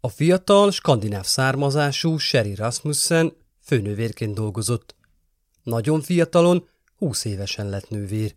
A 0.00 0.08
fiatal, 0.08 0.70
skandináv 0.70 1.24
származású 1.24 2.16
Sherry 2.16 2.54
Rasmussen 2.54 3.32
főnővérként 3.60 4.34
dolgozott. 4.34 4.94
Nagyon 5.62 6.00
fiatalon, 6.00 6.68
20 6.96 7.24
évesen 7.24 7.68
lett 7.68 7.88
nővér. 7.88 8.34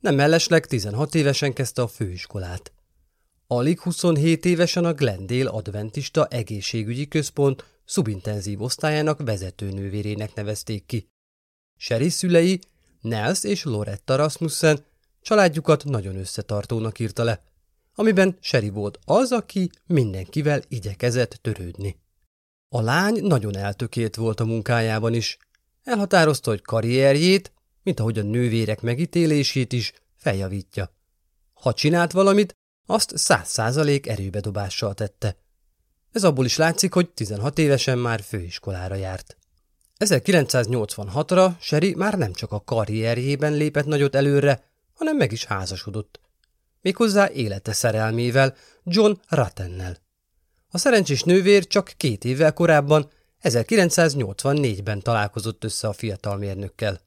Nem 0.00 0.14
mellesleg 0.14 0.66
16 0.66 1.14
évesen 1.14 1.52
kezdte 1.52 1.82
a 1.82 1.86
főiskolát. 1.86 2.72
Alig 3.46 3.80
27 3.80 4.44
évesen 4.44 4.84
a 4.84 4.92
Glendale 4.92 5.48
Adventista 5.48 6.26
Egészségügyi 6.26 7.08
Központ 7.08 7.64
szubintenzív 7.84 8.62
osztályának 8.62 9.22
vezetőnővérének 9.24 10.34
nevezték 10.34 10.86
ki. 10.86 11.08
Sherry 11.76 12.08
szülei, 12.08 12.60
Nels 13.00 13.44
és 13.44 13.64
Loretta 13.64 14.16
Rasmussen 14.16 14.84
családjukat 15.20 15.84
nagyon 15.84 16.16
összetartónak 16.16 16.98
írta 16.98 17.24
le, 17.24 17.42
amiben 17.98 18.36
Sherry 18.40 18.68
volt 18.68 18.98
az, 19.04 19.32
aki 19.32 19.70
mindenkivel 19.86 20.62
igyekezett 20.68 21.30
törődni. 21.30 22.00
A 22.68 22.80
lány 22.80 23.22
nagyon 23.22 23.56
eltökélt 23.56 24.16
volt 24.16 24.40
a 24.40 24.44
munkájában 24.44 25.14
is. 25.14 25.38
Elhatározta, 25.82 26.50
hogy 26.50 26.62
karrierjét, 26.62 27.52
mint 27.82 28.00
ahogy 28.00 28.18
a 28.18 28.22
nővérek 28.22 28.80
megítélését 28.80 29.72
is, 29.72 29.92
feljavítja. 30.16 30.94
Ha 31.54 31.72
csinált 31.72 32.12
valamit, 32.12 32.56
azt 32.86 33.16
száz 33.16 33.48
százalék 33.48 34.06
erőbedobással 34.06 34.94
tette. 34.94 35.36
Ez 36.12 36.24
abból 36.24 36.44
is 36.44 36.56
látszik, 36.56 36.92
hogy 36.92 37.10
16 37.10 37.58
évesen 37.58 37.98
már 37.98 38.20
főiskolára 38.20 38.94
járt. 38.94 39.36
1986-ra 39.98 41.58
Sherry 41.60 41.94
már 41.94 42.18
nem 42.18 42.32
csak 42.32 42.52
a 42.52 42.60
karrierjében 42.64 43.52
lépett 43.52 43.86
nagyot 43.86 44.14
előre, 44.14 44.64
hanem 44.94 45.16
meg 45.16 45.32
is 45.32 45.44
házasodott. 45.44 46.20
Méghozzá 46.86 47.30
élete 47.30 47.72
szerelmével, 47.72 48.54
John 48.84 49.12
Rattennel. 49.28 49.96
A 50.68 50.78
szerencsés 50.78 51.22
nővér 51.22 51.66
csak 51.66 51.92
két 51.96 52.24
évvel 52.24 52.52
korábban, 52.52 53.10
1984-ben 53.42 55.00
találkozott 55.02 55.64
össze 55.64 55.88
a 55.88 55.92
fiatal 55.92 56.36
mérnökkel. 56.36 57.00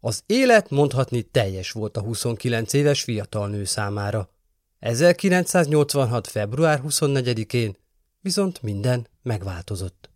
Az 0.00 0.22
élet 0.26 0.70
mondhatni 0.70 1.22
teljes 1.22 1.70
volt 1.70 1.96
a 1.96 2.00
29 2.00 2.72
éves 2.72 3.02
fiatal 3.02 3.48
nő 3.48 3.64
számára. 3.64 4.30
1986. 4.78 6.26
február 6.26 6.80
24-én 6.88 7.76
viszont 8.20 8.62
minden 8.62 9.06
megváltozott. 9.22 10.10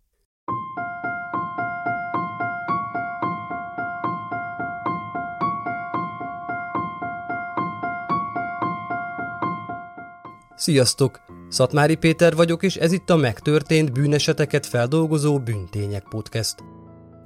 Sziasztok! 10.59 11.21
Szatmári 11.49 11.95
Péter 11.95 12.35
vagyok, 12.35 12.63
és 12.63 12.77
ez 12.77 12.93
itt 12.93 13.11
a 13.11 13.17
megtörtént 13.17 13.93
bűneseteket 13.93 14.67
feldolgozó 14.67 15.39
Bűntények 15.39 16.05
Podcast. 16.09 16.55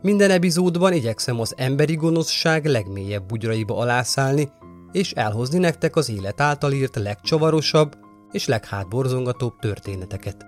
Minden 0.02 0.30
epizódban 0.30 0.92
igyekszem 0.92 1.41
az 1.41 1.55
emberi 1.56 1.94
gonoszság 1.94 2.66
legmélyebb 2.66 3.27
bugyraiba 3.27 3.77
alászálni, 3.77 4.50
és 4.92 5.12
elhozni 5.12 5.58
nektek 5.58 5.97
az 5.97 6.11
élet 6.11 6.41
által 6.41 6.72
írt 6.72 6.97
legcsavarosabb 6.97 7.98
és 8.30 8.47
leghátborzongatóbb 8.47 9.58
történeteket. 9.58 10.46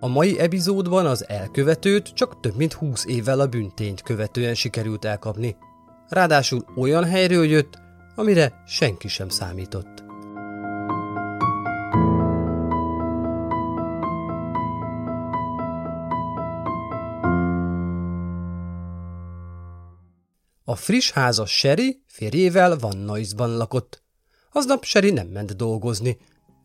A 0.00 0.08
mai 0.08 0.38
epizódban 0.38 1.06
az 1.06 1.28
elkövetőt 1.28 2.08
csak 2.14 2.40
több 2.40 2.56
mint 2.56 2.72
20 2.72 3.06
évvel 3.06 3.40
a 3.40 3.46
büntényt 3.46 4.02
követően 4.02 4.54
sikerült 4.54 5.04
elkapni. 5.04 5.56
Ráadásul 6.08 6.64
olyan 6.76 7.04
helyről 7.04 7.44
jött, 7.44 7.78
amire 8.14 8.62
senki 8.66 9.08
sem 9.08 9.28
számított. 9.28 10.09
A 20.70 20.74
friss 20.76 21.10
házas 21.10 21.50
Sherry 21.50 22.02
férjével 22.06 22.78
Van 22.78 22.96
Noise-ban 22.96 23.56
lakott. 23.56 24.02
Aznap 24.52 24.84
Sherry 24.84 25.10
nem 25.10 25.26
ment 25.26 25.56
dolgozni. 25.56 26.16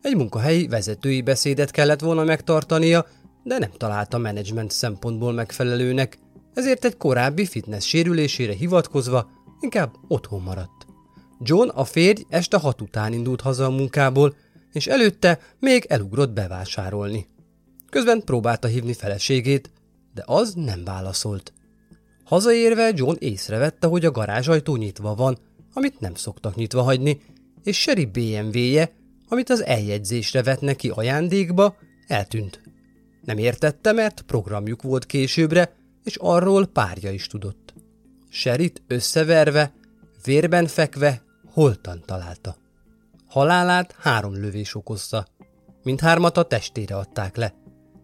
Egy 0.02 0.16
munkahelyi 0.16 0.66
vezetői 0.66 1.22
beszédet 1.22 1.70
kellett 1.70 2.00
volna 2.00 2.24
megtartania, 2.24 3.06
de 3.42 3.58
nem 3.58 3.70
találta 3.70 4.18
menedzsment 4.18 4.70
szempontból 4.70 5.32
megfelelőnek, 5.32 6.18
ezért 6.54 6.84
egy 6.84 6.96
korábbi 6.96 7.46
fitness 7.46 7.86
sérülésére 7.86 8.52
hivatkozva 8.52 9.30
inkább 9.60 9.94
otthon 10.08 10.42
maradt. 10.42 10.86
John, 11.40 11.68
a 11.68 11.84
férj 11.84 12.22
este 12.28 12.56
hat 12.56 12.80
után 12.80 13.12
indult 13.12 13.40
haza 13.40 13.64
a 13.64 13.70
munkából, 13.70 14.36
és 14.72 14.86
előtte 14.86 15.38
még 15.58 15.84
elugrott 15.88 16.32
bevásárolni. 16.32 17.26
Közben 17.90 18.24
próbálta 18.24 18.68
hívni 18.68 18.92
feleségét, 18.92 19.70
de 20.14 20.22
az 20.26 20.52
nem 20.54 20.84
válaszolt. 20.84 21.52
Hazaérve 22.26 22.92
John 22.94 23.16
észrevette, 23.18 23.86
hogy 23.86 24.04
a 24.04 24.10
garázsajtó 24.10 24.76
nyitva 24.76 25.14
van, 25.14 25.38
amit 25.72 26.00
nem 26.00 26.14
szoktak 26.14 26.54
nyitva 26.54 26.82
hagyni, 26.82 27.20
és 27.62 27.80
Sherry 27.80 28.04
BMW-je, 28.04 28.92
amit 29.28 29.50
az 29.50 29.64
eljegyzésre 29.64 30.42
vett 30.42 30.60
neki 30.60 30.88
ajándékba, 30.88 31.76
eltűnt. 32.06 32.60
Nem 33.22 33.38
értette, 33.38 33.92
mert 33.92 34.22
programjuk 34.22 34.82
volt 34.82 35.06
későbbre, 35.06 35.74
és 36.04 36.16
arról 36.16 36.66
párja 36.66 37.10
is 37.10 37.26
tudott. 37.26 37.74
Sherit 38.28 38.82
összeverve, 38.86 39.72
vérben 40.24 40.66
fekve, 40.66 41.22
holtan 41.52 42.02
találta. 42.06 42.56
Halálát 43.26 43.94
három 43.98 44.34
lövés 44.34 44.74
okozta. 44.74 45.26
Mindhármat 45.82 46.36
a 46.36 46.42
testére 46.42 46.96
adták 46.96 47.36
le. 47.36 47.54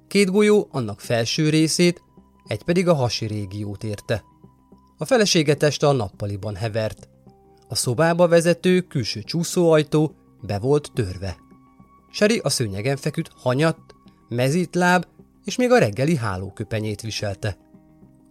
Két 0.09 0.31
golyó 0.31 0.69
annak 0.71 1.01
felső 1.01 1.49
részét, 1.49 2.03
egy 2.47 2.63
pedig 2.63 2.89
a 2.89 2.95
hasi 2.95 3.27
régiót 3.27 3.85
érte. 3.85 4.25
A 4.99 5.05
felesége 5.05 5.55
teste 5.55 5.89
a 5.89 5.93
nappaliban 5.93 6.55
hevert. 6.55 7.09
A 7.69 7.75
szobába 7.75 8.29
vezető 8.29 8.81
külső 8.81 9.23
csúszóajtó 9.23 10.15
be 10.41 10.59
volt 10.59 10.91
törve. 10.95 11.37
Seri 12.11 12.39
a 12.39 12.49
szőnyegen 12.49 12.97
feküdt 12.97 13.31
hanyatt, 13.35 13.95
mezítláb 14.29 15.05
és 15.45 15.57
még 15.57 15.71
a 15.71 15.79
reggeli 15.79 16.17
hálóköpenyét 16.17 17.01
viselte. 17.01 17.57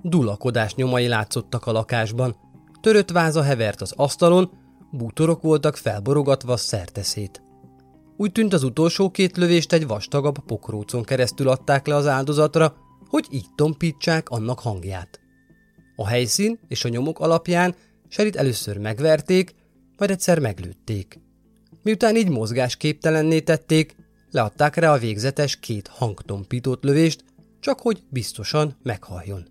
Dulakodás 0.02 0.76
nyomai 0.76 1.08
látszottak 1.08 1.66
a 1.66 1.72
lakásban, 1.72 2.36
törött 2.82 3.12
váza 3.12 3.42
hevert 3.42 3.82
az 3.82 3.94
asztalon, 3.96 4.52
bútorok 4.92 5.42
voltak 5.42 5.76
felborogatva 5.76 6.58
szerteszét. 6.58 7.42
Úgy 8.18 8.32
tűnt 8.32 8.54
az 8.54 8.64
utolsó 8.64 9.12
két 9.12 9.38
lövést 9.38 9.74
egy 9.74 9.88
vastagabb 9.88 10.40
pokrócon 10.46 11.04
keresztül 11.04 11.50
adták 11.50 11.88
le 11.88 11.96
az 11.96 12.08
áldozatra, 12.08 12.76
hogy 13.12 13.28
így 13.30 13.46
tompítsák 13.56 14.30
annak 14.30 14.60
hangját. 14.60 15.20
A 15.96 16.08
helyszín 16.08 16.60
és 16.68 16.86
a 16.86 16.90
nyomok 16.90 17.20
alapján 17.20 17.76
Serit 18.08 18.36
először 18.36 18.78
megverték, 18.78 19.56
majd 19.98 20.12
egyszer 20.12 20.40
meglőtték. 20.40 21.20
Miután 21.84 22.16
így 22.16 22.30
mozgásképtelenné 22.30 23.40
tették, 23.40 23.96
leadták 24.30 24.76
rá 24.76 24.94
a 24.94 24.98
végzetes 24.98 25.60
két 25.60 25.88
hangtompított 25.88 26.84
lövést, 26.84 27.24
csak 27.60 27.80
hogy 27.80 28.04
biztosan 28.10 28.78
meghalljon. 28.84 29.48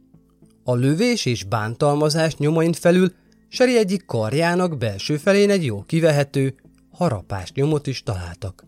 A 0.65 0.75
lövés 0.75 1.27
és 1.27 1.45
bántalmazás 1.45 2.37
nyomain 2.37 2.73
felül 2.73 3.13
Seri 3.49 3.79
egyik 3.79 4.07
karjának 4.07 4.79
belső 4.79 5.17
felén 5.17 5.51
egy 5.51 5.65
jó 5.65 5.83
kivehető, 5.83 6.55
harapás 6.93 7.53
nyomot 7.53 7.87
is 7.87 8.03
találtak. 8.03 8.65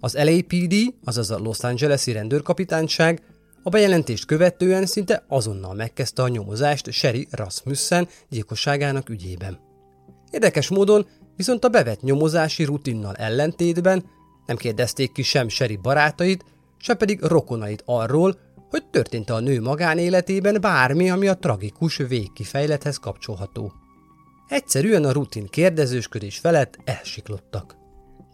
Az 0.00 0.14
LAPD, 0.14 0.74
azaz 1.04 1.30
a 1.30 1.38
Los 1.38 1.60
Angeles-i 1.60 2.12
rendőrkapitányság 2.12 3.22
a 3.62 3.68
bejelentést 3.68 4.26
követően 4.26 4.86
szinte 4.86 5.24
azonnal 5.28 5.74
megkezdte 5.74 6.22
a 6.22 6.28
nyomozást 6.28 6.90
Sherry 6.90 7.28
Rasmussen 7.30 8.08
gyilkosságának 8.28 9.08
ügyében. 9.08 9.58
Érdekes 10.30 10.68
módon 10.68 11.06
viszont 11.36 11.64
a 11.64 11.68
bevett 11.68 12.00
nyomozási 12.00 12.64
rutinnal 12.64 13.14
ellentétben 13.14 14.04
nem 14.46 14.56
kérdezték 14.56 15.12
ki 15.12 15.22
sem 15.22 15.48
Sherry 15.48 15.76
barátait, 15.76 16.44
sem 16.76 16.96
pedig 16.96 17.22
rokonait 17.22 17.82
arról, 17.86 18.38
hogy 18.70 18.84
történt 18.90 19.30
a 19.30 19.40
nő 19.40 19.60
magánéletében 19.60 20.60
bármi, 20.60 21.10
ami 21.10 21.28
a 21.28 21.36
tragikus 21.36 21.96
végkifejlethez 21.96 22.96
kapcsolható. 22.96 23.72
Egyszerűen 24.48 25.04
a 25.04 25.12
rutin 25.12 25.46
kérdezősködés 25.46 26.38
felett 26.38 26.78
elsiklottak. 26.84 27.76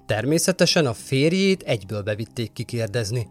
Természetesen 0.07 0.87
a 0.87 0.93
férjét 0.93 1.63
egyből 1.63 2.03
bevitték 2.03 2.53
kikérdezni. 2.53 3.29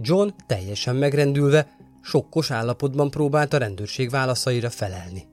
John 0.00 0.28
teljesen 0.46 0.96
megrendülve, 0.96 1.76
sokkos 2.02 2.50
állapotban 2.50 3.10
próbált 3.10 3.52
a 3.52 3.58
rendőrség 3.58 4.10
válaszaira 4.10 4.70
felelni. 4.70 5.26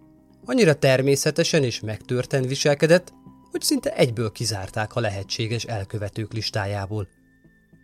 Annyira 0.45 0.73
természetesen 0.73 1.63
és 1.63 1.79
megtörten 1.79 2.47
viselkedett, 2.47 3.13
hogy 3.51 3.61
szinte 3.61 3.95
egyből 3.95 4.31
kizárták 4.31 4.95
a 4.95 4.99
lehetséges 4.99 5.63
elkövetők 5.63 6.33
listájából. 6.33 7.07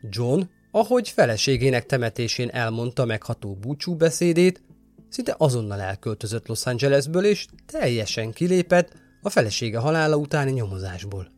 John, 0.09 0.41
ahogy 0.71 1.09
feleségének 1.09 1.85
temetésén 1.85 2.49
elmondta 2.49 3.05
megható 3.05 3.55
búcsú 3.55 3.95
beszédét, 3.95 4.61
szinte 5.09 5.35
azonnal 5.37 5.79
elköltözött 5.79 6.47
Los 6.47 6.65
Angelesből, 6.65 7.25
és 7.25 7.45
teljesen 7.65 8.31
kilépett 8.31 8.93
a 9.21 9.29
felesége 9.29 9.77
halála 9.77 10.15
utáni 10.15 10.51
nyomozásból. 10.51 11.31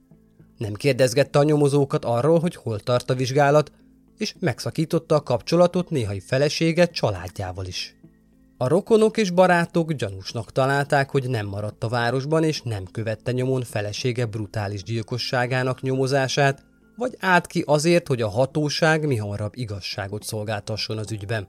Nem 0.57 0.73
kérdezgette 0.73 1.39
a 1.39 1.43
nyomozókat 1.43 2.05
arról, 2.05 2.39
hogy 2.39 2.55
hol 2.55 2.79
tart 2.79 3.09
a 3.09 3.15
vizsgálat, 3.15 3.71
és 4.21 4.35
megszakította 4.39 5.15
a 5.15 5.21
kapcsolatot 5.21 5.89
néhai 5.89 6.19
felesége 6.19 6.85
családjával 6.85 7.65
is. 7.65 7.95
A 8.57 8.67
rokonok 8.67 9.17
és 9.17 9.29
barátok 9.29 9.91
gyanúsnak 9.91 10.51
találták, 10.51 11.09
hogy 11.09 11.29
nem 11.29 11.47
maradt 11.47 11.83
a 11.83 11.87
városban, 11.87 12.43
és 12.43 12.61
nem 12.61 12.85
követte 12.91 13.31
nyomon 13.31 13.63
felesége 13.63 14.25
brutális 14.25 14.83
gyilkosságának 14.83 15.81
nyomozását, 15.81 16.63
vagy 16.95 17.15
állt 17.19 17.47
ki 17.47 17.63
azért, 17.67 18.07
hogy 18.07 18.21
a 18.21 18.29
hatóság 18.29 19.07
mi 19.07 19.15
hamarabb 19.15 19.51
igazságot 19.55 20.23
szolgáltasson 20.23 20.97
az 20.97 21.11
ügyben. 21.11 21.47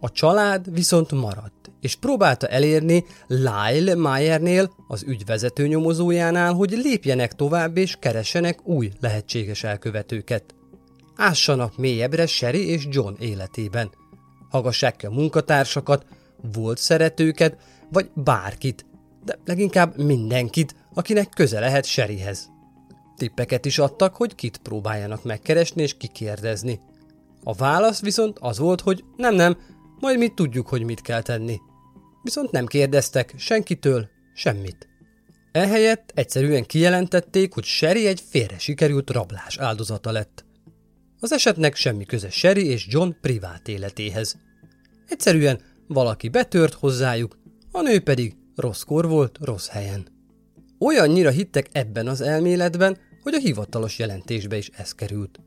A 0.00 0.10
család 0.10 0.72
viszont 0.72 1.12
maradt, 1.12 1.70
és 1.80 1.96
próbálta 1.96 2.46
elérni 2.46 3.04
Lyle 3.26 3.94
Mayernél, 3.94 4.70
az 4.88 5.02
ügyvezető 5.06 5.66
nyomozójánál, 5.66 6.52
hogy 6.52 6.70
lépjenek 6.70 7.34
tovább 7.34 7.76
és 7.76 7.96
keresenek 7.98 8.66
új 8.66 8.90
lehetséges 9.00 9.64
elkövetőket. 9.64 10.54
Ássanak 11.20 11.76
mélyebbre 11.76 12.26
Sherry 12.26 12.68
és 12.68 12.86
John 12.90 13.14
életében. 13.18 13.90
Hallgassák 14.50 14.96
ki 14.96 15.06
a 15.06 15.10
munkatársakat, 15.10 16.06
volt 16.52 16.78
szeretőket, 16.78 17.56
vagy 17.90 18.10
bárkit, 18.14 18.86
de 19.24 19.38
leginkább 19.44 19.98
mindenkit, 19.98 20.74
akinek 20.94 21.28
köze 21.28 21.60
lehet 21.60 21.84
Sherryhez. 21.84 22.50
Tippeket 23.16 23.64
is 23.64 23.78
adtak, 23.78 24.16
hogy 24.16 24.34
kit 24.34 24.58
próbáljanak 24.58 25.24
megkeresni 25.24 25.82
és 25.82 25.96
kikérdezni. 25.96 26.80
A 27.44 27.52
válasz 27.52 28.00
viszont 28.00 28.38
az 28.38 28.58
volt, 28.58 28.80
hogy 28.80 29.04
nem, 29.16 29.34
nem, 29.34 29.58
majd 29.98 30.18
mi 30.18 30.28
tudjuk, 30.28 30.68
hogy 30.68 30.82
mit 30.82 31.00
kell 31.00 31.22
tenni. 31.22 31.58
Viszont 32.22 32.50
nem 32.50 32.66
kérdeztek 32.66 33.34
senkitől 33.36 34.08
semmit. 34.34 34.88
Ehelyett 35.52 36.12
egyszerűen 36.14 36.64
kijelentették, 36.64 37.54
hogy 37.54 37.64
Sherry 37.64 38.06
egy 38.06 38.22
félre 38.30 38.58
sikerült 38.58 39.10
rablás 39.10 39.58
áldozata 39.58 40.10
lett. 40.10 40.48
Az 41.22 41.32
esetnek 41.32 41.74
semmi 41.74 42.04
köze 42.04 42.30
Sherry 42.30 42.66
és 42.66 42.86
John 42.88 43.10
privát 43.20 43.68
életéhez. 43.68 44.36
Egyszerűen 45.08 45.60
valaki 45.86 46.28
betört 46.28 46.74
hozzájuk, 46.74 47.38
a 47.72 47.80
nő 47.80 48.00
pedig 48.00 48.36
rosszkor 48.56 49.08
volt 49.08 49.38
rossz 49.40 49.68
helyen. 49.68 50.06
Olyannyira 50.78 51.30
hittek 51.30 51.68
ebben 51.72 52.06
az 52.06 52.20
elméletben, 52.20 52.98
hogy 53.22 53.34
a 53.34 53.38
hivatalos 53.38 53.98
jelentésbe 53.98 54.56
is 54.56 54.68
ez 54.68 54.92
került. 54.92 55.40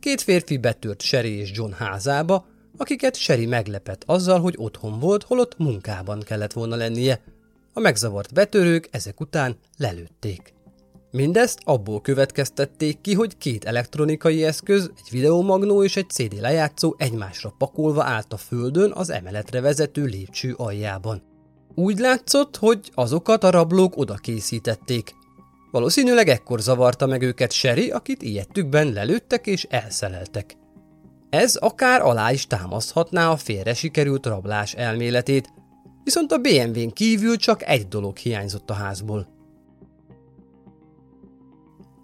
Két 0.00 0.20
férfi 0.20 0.56
betört 0.56 1.02
Sherry 1.02 1.38
és 1.38 1.50
John 1.54 1.72
házába, 1.72 2.46
akiket 2.76 3.16
Sherry 3.16 3.46
meglepett 3.46 4.02
azzal, 4.06 4.40
hogy 4.40 4.54
otthon 4.56 4.98
volt, 4.98 5.22
holott 5.22 5.58
munkában 5.58 6.20
kellett 6.20 6.52
volna 6.52 6.76
lennie. 6.76 7.22
A 7.72 7.80
megzavart 7.80 8.32
betörők 8.32 8.88
ezek 8.90 9.20
után 9.20 9.56
lelőtték. 9.76 10.55
Mindezt 11.16 11.58
abból 11.64 12.00
következtették 12.00 13.00
ki, 13.00 13.14
hogy 13.14 13.36
két 13.36 13.64
elektronikai 13.64 14.44
eszköz, 14.44 14.90
egy 14.96 15.10
videomagnó 15.10 15.84
és 15.84 15.96
egy 15.96 16.08
CD 16.08 16.40
lejátszó 16.40 16.94
egymásra 16.98 17.54
pakolva 17.58 18.04
állt 18.04 18.32
a 18.32 18.36
földön 18.36 18.92
az 18.94 19.10
emeletre 19.10 19.60
vezető 19.60 20.04
lépcső 20.04 20.54
aljában. 20.56 21.22
Úgy 21.74 21.98
látszott, 21.98 22.56
hogy 22.56 22.90
azokat 22.94 23.44
a 23.44 23.50
rablók 23.50 23.96
oda 23.96 24.14
készítették. 24.14 25.14
Valószínűleg 25.70 26.28
ekkor 26.28 26.60
zavarta 26.60 27.06
meg 27.06 27.22
őket 27.22 27.52
Sherry, 27.52 27.90
akit 27.90 28.22
ilyettükben 28.22 28.92
lelőttek 28.92 29.46
és 29.46 29.66
elszeleltek. 29.70 30.56
Ez 31.30 31.56
akár 31.56 32.00
alá 32.00 32.32
is 32.32 32.46
támaszthatná 32.46 33.30
a 33.30 33.36
félre 33.36 33.74
sikerült 33.74 34.26
rablás 34.26 34.74
elméletét, 34.74 35.52
viszont 36.04 36.32
a 36.32 36.38
BMW-n 36.38 36.92
kívül 36.92 37.36
csak 37.36 37.62
egy 37.68 37.88
dolog 37.88 38.16
hiányzott 38.16 38.70
a 38.70 38.74
házból. 38.74 39.35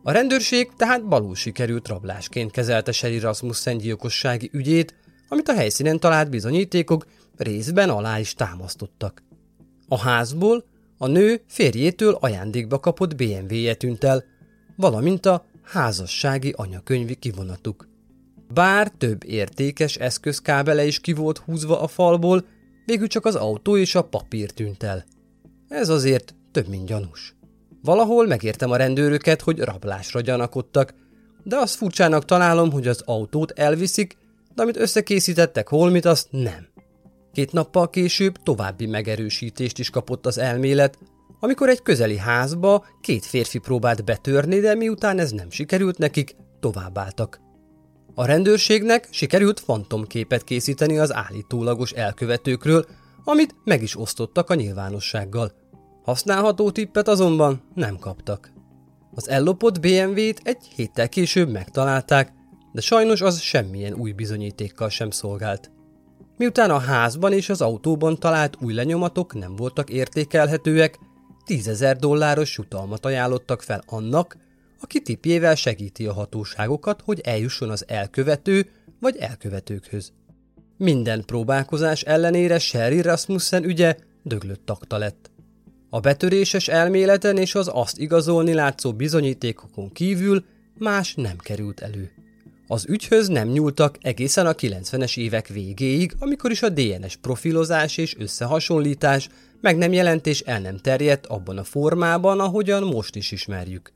A 0.04 0.10
rendőrség 0.10 0.70
tehát 0.76 1.08
balul 1.08 1.34
sikerült 1.34 1.88
rablásként 1.88 2.50
kezelte 2.50 2.92
Sherry 2.92 3.18
Rasmussen 3.18 3.78
gyilkossági 3.78 4.50
ügyét, 4.52 4.94
amit 5.28 5.48
a 5.48 5.54
helyszínen 5.54 6.00
talált 6.00 6.30
bizonyítékok 6.30 7.06
részben 7.36 7.88
alá 7.90 8.18
is 8.18 8.34
támasztottak. 8.34 9.22
A 9.88 9.98
házból 9.98 10.64
a 10.98 11.06
nő 11.06 11.42
férjétől 11.46 12.16
ajándékba 12.20 12.78
kapott 12.78 13.16
BMW-je 13.16 13.74
tűnt 13.74 14.04
el, 14.04 14.24
valamint 14.76 15.26
a 15.26 15.44
házassági 15.62 16.54
anyakönyvi 16.56 17.14
kivonatuk. 17.14 17.88
Bár 18.54 18.90
több 18.98 19.24
értékes 19.24 19.96
eszközkábele 19.96 20.84
is 20.84 21.00
ki 21.00 21.12
volt 21.12 21.38
húzva 21.38 21.80
a 21.80 21.86
falból, 21.86 22.44
végül 22.86 23.06
csak 23.06 23.26
az 23.26 23.34
autó 23.34 23.76
és 23.76 23.94
a 23.94 24.04
papír 24.04 24.50
tűnt 24.50 24.82
el. 24.82 25.04
Ez 25.68 25.88
azért 25.88 26.34
több 26.52 26.68
mint 26.68 26.86
gyanús. 26.86 27.34
Valahol 27.82 28.26
megértem 28.26 28.70
a 28.70 28.76
rendőröket, 28.76 29.40
hogy 29.40 29.58
rablásra 29.58 30.20
gyanakodtak, 30.20 30.94
de 31.42 31.56
azt 31.56 31.74
furcsának 31.74 32.24
találom, 32.24 32.72
hogy 32.72 32.86
az 32.86 33.02
autót 33.04 33.50
elviszik, 33.50 34.16
de 34.54 34.62
amit 34.62 34.76
összekészítettek 34.76 35.68
holmit, 35.68 36.04
azt 36.04 36.28
nem. 36.30 36.66
Két 37.32 37.52
nappal 37.52 37.90
később 37.90 38.36
további 38.42 38.86
megerősítést 38.86 39.78
is 39.78 39.90
kapott 39.90 40.26
az 40.26 40.38
elmélet, 40.38 40.98
amikor 41.40 41.68
egy 41.68 41.82
közeli 41.82 42.16
házba 42.16 42.84
két 43.00 43.24
férfi 43.24 43.58
próbált 43.58 44.04
betörni, 44.04 44.60
de 44.60 44.74
miután 44.74 45.18
ez 45.18 45.30
nem 45.30 45.50
sikerült 45.50 45.98
nekik, 45.98 46.36
továbbáltak. 46.60 47.40
A 48.14 48.26
rendőrségnek 48.26 49.08
sikerült 49.10 49.60
fantomképet 49.60 50.44
készíteni 50.44 50.98
az 50.98 51.14
állítólagos 51.14 51.90
elkövetőkről, 51.90 52.86
amit 53.24 53.54
meg 53.64 53.82
is 53.82 53.98
osztottak 53.98 54.50
a 54.50 54.54
nyilvánossággal. 54.54 55.52
Használható 56.02 56.70
tippet 56.70 57.08
azonban 57.08 57.62
nem 57.74 57.96
kaptak. 57.98 58.52
Az 59.14 59.28
ellopott 59.28 59.80
BMW-t 59.80 60.40
egy 60.42 60.64
héttel 60.76 61.08
később 61.08 61.50
megtalálták, 61.50 62.32
de 62.72 62.80
sajnos 62.80 63.20
az 63.20 63.40
semmilyen 63.40 63.94
új 63.94 64.12
bizonyítékkal 64.12 64.88
sem 64.88 65.10
szolgált. 65.10 65.70
Miután 66.36 66.70
a 66.70 66.78
házban 66.78 67.32
és 67.32 67.48
az 67.48 67.60
autóban 67.60 68.18
talált 68.18 68.56
új 68.60 68.72
lenyomatok 68.72 69.34
nem 69.34 69.56
voltak 69.56 69.90
értékelhetőek, 69.90 70.98
tízezer 71.44 71.96
dolláros 71.96 72.56
jutalmat 72.56 73.04
ajánlottak 73.06 73.62
fel 73.62 73.82
annak, 73.86 74.36
aki 74.80 75.02
tipjével 75.02 75.54
segíti 75.54 76.06
a 76.06 76.12
hatóságokat, 76.12 77.02
hogy 77.04 77.20
eljusson 77.20 77.70
az 77.70 77.84
elkövető 77.88 78.70
vagy 79.00 79.16
elkövetőkhöz. 79.16 80.12
Minden 80.76 81.24
próbálkozás 81.24 82.02
ellenére 82.02 82.58
Sherry 82.58 83.00
Rasmussen 83.00 83.64
ügye 83.64 83.96
döglött 84.22 84.66
takta 84.66 84.98
lett. 84.98 85.30
A 85.94 86.00
betöréses 86.00 86.68
elméleten 86.68 87.36
és 87.36 87.54
az 87.54 87.70
azt 87.72 87.98
igazolni 87.98 88.52
látszó 88.52 88.92
bizonyítékokon 88.92 89.92
kívül 89.92 90.44
más 90.78 91.14
nem 91.14 91.36
került 91.36 91.80
elő. 91.80 92.10
Az 92.66 92.84
ügyhöz 92.88 93.28
nem 93.28 93.48
nyúltak 93.48 93.98
egészen 94.00 94.46
a 94.46 94.52
90-es 94.52 95.16
évek 95.16 95.46
végéig, 95.46 96.12
amikor 96.18 96.50
is 96.50 96.62
a 96.62 96.68
DNS 96.68 97.16
profilozás 97.16 97.96
és 97.96 98.16
összehasonlítás 98.18 99.28
meg 99.60 99.76
nem 99.76 99.92
jelentés 99.92 100.40
el 100.40 100.60
nem 100.60 100.76
terjedt 100.76 101.26
abban 101.26 101.58
a 101.58 101.64
formában, 101.64 102.40
ahogyan 102.40 102.82
most 102.82 103.16
is 103.16 103.32
ismerjük. 103.32 103.92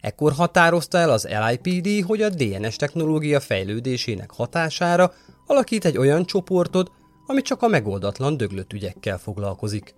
Ekkor 0.00 0.32
határozta 0.32 0.98
el 0.98 1.10
az 1.10 1.28
LIPD, 1.48 2.06
hogy 2.06 2.22
a 2.22 2.28
DNS 2.28 2.76
technológia 2.76 3.40
fejlődésének 3.40 4.30
hatására 4.30 5.12
alakít 5.46 5.84
egy 5.84 5.98
olyan 5.98 6.24
csoportot, 6.24 6.90
ami 7.26 7.42
csak 7.42 7.62
a 7.62 7.68
megoldatlan 7.68 8.36
döglött 8.36 8.72
ügyekkel 8.72 9.18
foglalkozik. 9.18 9.94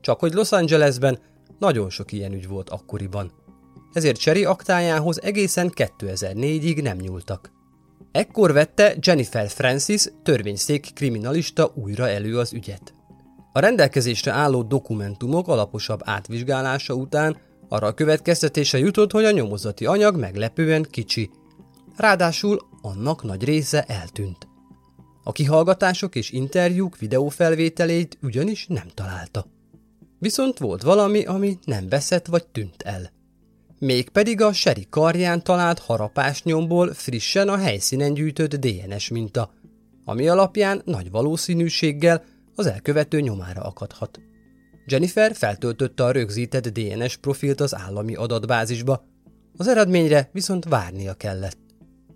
Csak 0.00 0.20
hogy 0.20 0.32
Los 0.32 0.52
Angelesben 0.52 1.18
nagyon 1.58 1.90
sok 1.90 2.12
ilyen 2.12 2.32
ügy 2.32 2.48
volt 2.48 2.70
akkoriban. 2.70 3.32
Ezért 3.92 4.18
Cherry 4.18 4.44
aktájához 4.44 5.22
egészen 5.22 5.72
2004-ig 5.74 6.82
nem 6.82 6.96
nyúltak. 6.96 7.50
Ekkor 8.12 8.52
vette 8.52 8.96
Jennifer 9.00 9.48
Francis, 9.48 10.04
törvényszék 10.22 10.92
kriminalista 10.94 11.72
újra 11.74 12.08
elő 12.08 12.38
az 12.38 12.52
ügyet. 12.52 12.94
A 13.52 13.60
rendelkezésre 13.60 14.32
álló 14.32 14.62
dokumentumok 14.62 15.48
alaposabb 15.48 16.00
átvizsgálása 16.04 16.94
után 16.94 17.36
arra 17.68 17.86
a 17.86 17.94
következtetése 17.94 18.78
jutott, 18.78 19.10
hogy 19.10 19.24
a 19.24 19.30
nyomozati 19.30 19.86
anyag 19.86 20.16
meglepően 20.16 20.86
kicsi. 20.90 21.30
Ráadásul 21.96 22.68
annak 22.82 23.22
nagy 23.22 23.44
része 23.44 23.82
eltűnt. 23.82 24.48
A 25.24 25.32
kihallgatások 25.32 26.14
és 26.14 26.30
interjúk 26.30 26.98
videófelvételét 26.98 28.18
ugyanis 28.22 28.66
nem 28.66 28.88
találta. 28.94 29.46
Viszont 30.20 30.58
volt 30.58 30.82
valami, 30.82 31.24
ami 31.24 31.58
nem 31.64 31.88
veszett 31.88 32.26
vagy 32.26 32.46
tűnt 32.46 32.82
el. 32.82 33.10
Mégpedig 33.78 34.40
a 34.40 34.52
Seri 34.52 34.86
karján 34.90 35.42
talált 35.42 35.78
harapásnyomból 35.78 36.92
frissen 36.94 37.48
a 37.48 37.56
helyszínen 37.56 38.14
gyűjtött 38.14 38.54
DNS 38.54 39.08
minta, 39.08 39.52
ami 40.04 40.28
alapján 40.28 40.82
nagy 40.84 41.10
valószínűséggel 41.10 42.24
az 42.54 42.66
elkövető 42.66 43.20
nyomára 43.20 43.62
akadhat. 43.62 44.20
Jennifer 44.86 45.34
feltöltötte 45.34 46.04
a 46.04 46.10
rögzített 46.10 46.68
DNS 46.68 47.16
profilt 47.16 47.60
az 47.60 47.74
állami 47.74 48.14
adatbázisba, 48.14 49.04
az 49.56 49.68
eredményre 49.68 50.28
viszont 50.32 50.64
várnia 50.64 51.14
kellett. 51.14 51.58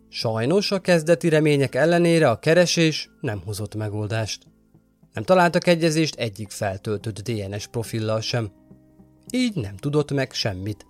Sajnos 0.08 0.70
a 0.70 0.80
kezdeti 0.80 1.28
remények 1.28 1.74
ellenére 1.74 2.30
a 2.30 2.38
keresés 2.38 3.10
nem 3.20 3.42
hozott 3.44 3.74
megoldást. 3.74 4.53
Nem 5.14 5.24
találtak 5.24 5.66
egyezést 5.66 6.14
egyik 6.14 6.50
feltöltött 6.50 7.18
DNS 7.18 7.66
profillal 7.66 8.20
sem. 8.20 8.50
Így 9.30 9.54
nem 9.54 9.76
tudott 9.76 10.12
meg 10.12 10.32
semmit. 10.32 10.86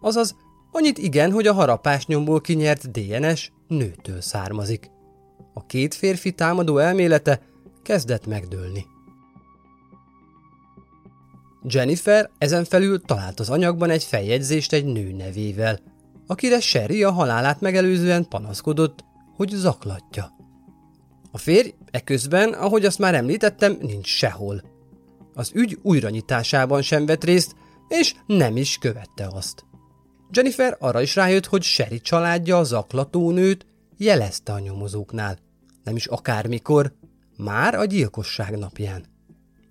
Azaz, 0.00 0.36
annyit 0.72 0.98
igen, 0.98 1.30
hogy 1.32 1.46
a 1.46 1.52
harapásnyomból 1.52 2.40
kinyert 2.40 2.90
DNS 2.90 3.50
nőtől 3.68 4.20
származik. 4.20 4.90
A 5.54 5.66
két 5.66 5.94
férfi 5.94 6.32
támadó 6.32 6.78
elmélete 6.78 7.40
kezdett 7.82 8.26
megdőlni. 8.26 8.86
Jennifer 11.62 12.30
ezen 12.38 12.64
felül 12.64 13.00
talált 13.00 13.40
az 13.40 13.50
anyagban 13.50 13.90
egy 13.90 14.04
feljegyzést 14.04 14.72
egy 14.72 14.84
nő 14.84 15.12
nevével, 15.12 15.78
akire 16.26 16.60
Sherry 16.60 17.02
a 17.02 17.10
halálát 17.10 17.60
megelőzően 17.60 18.28
panaszkodott, 18.28 19.04
hogy 19.36 19.48
zaklatja. 19.48 20.41
A 21.32 21.38
férj 21.38 21.74
eközben, 21.90 22.52
ahogy 22.52 22.84
azt 22.84 22.98
már 22.98 23.14
említettem, 23.14 23.78
nincs 23.80 24.06
sehol. 24.06 24.62
Az 25.34 25.50
ügy 25.54 25.78
újranyitásában 25.82 26.82
sem 26.82 27.06
vett 27.06 27.24
részt, 27.24 27.54
és 27.88 28.14
nem 28.26 28.56
is 28.56 28.78
követte 28.80 29.28
azt. 29.32 29.64
Jennifer 30.30 30.76
arra 30.80 31.02
is 31.02 31.16
rájött, 31.16 31.46
hogy 31.46 31.62
Sherry 31.62 32.00
családja 32.00 32.58
a 32.58 32.64
zaklatónőt 32.64 33.66
jelezte 33.96 34.52
a 34.52 34.58
nyomozóknál. 34.58 35.38
Nem 35.84 35.96
is 35.96 36.06
akármikor, 36.06 36.92
már 37.36 37.74
a 37.74 37.84
gyilkosság 37.84 38.58
napján. 38.58 39.04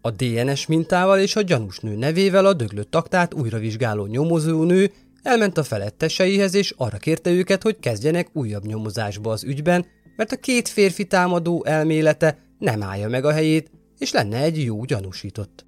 A 0.02 0.12
DNS 0.12 0.66
mintával 0.66 1.20
és 1.20 1.36
a 1.36 1.42
gyanús 1.42 1.80
nő 1.80 1.96
nevével 1.96 2.46
a 2.46 2.54
döglött 2.54 2.92
taktát 2.92 3.34
újra 3.34 3.58
vizsgáló 3.58 4.06
nyomozónő 4.06 4.92
elment 5.24 5.58
a 5.58 5.64
feletteseihez 5.64 6.54
és 6.54 6.74
arra 6.78 6.98
kérte 6.98 7.30
őket, 7.30 7.64
hogy 7.64 7.80
kezdjenek 7.80 8.30
újabb 8.34 8.66
nyomozásba 8.66 9.32
az 9.32 9.44
ügyben, 9.44 9.86
mert 10.16 10.32
a 10.32 10.38
két 10.38 10.68
férfi 10.68 11.06
támadó 11.06 11.66
elmélete 11.66 12.38
nem 12.60 12.84
állja 12.84 13.10
meg 13.10 13.26
a 13.26 13.32
helyét, 13.32 13.72
és 13.98 14.12
lenne 14.12 14.38
egy 14.38 14.64
jó 14.64 14.84
gyanúsított. 14.84 15.66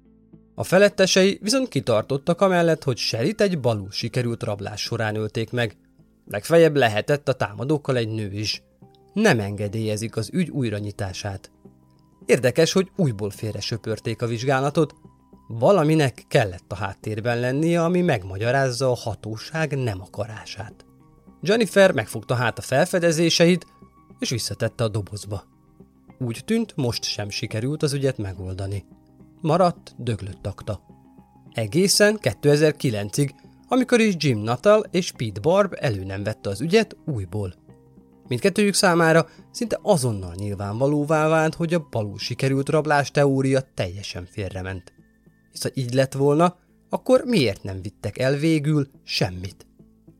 A 0.54 0.64
felettesei 0.64 1.38
viszont 1.42 1.68
kitartottak 1.68 2.40
amellett, 2.40 2.84
hogy 2.84 2.96
Sherit 2.96 3.40
egy 3.40 3.60
balul 3.60 3.90
sikerült 3.90 4.42
rablás 4.42 4.80
során 4.80 5.16
ölték 5.16 5.50
meg. 5.50 5.76
Legfeljebb 6.26 6.76
lehetett 6.76 7.28
a 7.28 7.32
támadókkal 7.32 7.96
egy 7.96 8.08
nő 8.08 8.32
is. 8.32 8.62
Nem 9.12 9.40
engedélyezik 9.40 10.16
az 10.16 10.30
ügy 10.32 10.50
újranyitását. 10.50 11.50
Érdekes, 12.26 12.72
hogy 12.72 12.90
újból 12.96 13.30
félre 13.30 13.60
söpörték 13.60 14.22
a 14.22 14.26
vizsgálatot, 14.26 14.94
valaminek 15.48 16.24
kellett 16.28 16.72
a 16.72 16.74
háttérben 16.74 17.40
lennie, 17.40 17.84
ami 17.84 18.00
megmagyarázza 18.00 18.90
a 18.90 18.96
hatóság 18.96 19.76
nem 19.76 20.00
akarását. 20.00 20.84
Jennifer 21.42 21.92
megfogta 21.92 22.34
hát 22.34 22.58
a 22.58 22.62
felfedezéseit, 22.62 23.66
és 24.18 24.30
visszatette 24.30 24.84
a 24.84 24.88
dobozba. 24.88 25.44
Úgy 26.18 26.42
tűnt, 26.44 26.76
most 26.76 27.04
sem 27.04 27.30
sikerült 27.30 27.82
az 27.82 27.92
ügyet 27.92 28.18
megoldani. 28.18 28.84
Maradt 29.40 29.94
döglött 29.98 30.46
akta. 30.46 30.80
Egészen 31.52 32.18
2009-ig, 32.22 33.30
amikor 33.68 34.00
is 34.00 34.14
Jim 34.18 34.38
Nuttall 34.38 34.84
és 34.90 35.12
Pete 35.12 35.40
Barb 35.40 35.74
elő 35.76 36.04
nem 36.04 36.22
vette 36.22 36.50
az 36.50 36.60
ügyet 36.60 36.96
újból. 37.04 37.54
Mindkettőjük 38.28 38.74
számára 38.74 39.28
szinte 39.50 39.78
azonnal 39.82 40.34
nyilvánvalóvá 40.34 41.28
vált, 41.28 41.54
hogy 41.54 41.74
a 41.74 41.86
balul 41.90 42.18
sikerült 42.18 42.68
rablás 42.68 43.10
teória 43.10 43.60
teljesen 43.74 44.26
félrement. 44.30 44.92
Hisz 45.50 45.62
ha 45.62 45.68
így 45.74 45.94
lett 45.94 46.12
volna, 46.12 46.56
akkor 46.88 47.22
miért 47.24 47.62
nem 47.62 47.82
vittek 47.82 48.18
el 48.18 48.36
végül 48.36 48.88
semmit? 49.02 49.66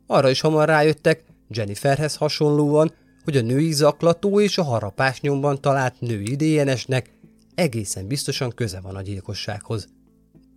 Arra 0.06 0.30
is 0.30 0.40
hamar 0.40 0.68
rájöttek, 0.68 1.24
Jenniferhez 1.48 2.16
hasonlóan, 2.16 2.92
hogy 3.24 3.36
a 3.36 3.42
női 3.42 3.72
zaklató 3.72 4.40
és 4.40 4.58
a 4.58 4.62
harapás 4.62 5.20
nyomban 5.20 5.60
talált 5.60 6.00
női 6.00 6.36
DNS-nek 6.36 7.10
egészen 7.54 8.06
biztosan 8.06 8.50
köze 8.50 8.80
van 8.80 8.96
a 8.96 9.02
gyilkossághoz. 9.02 9.88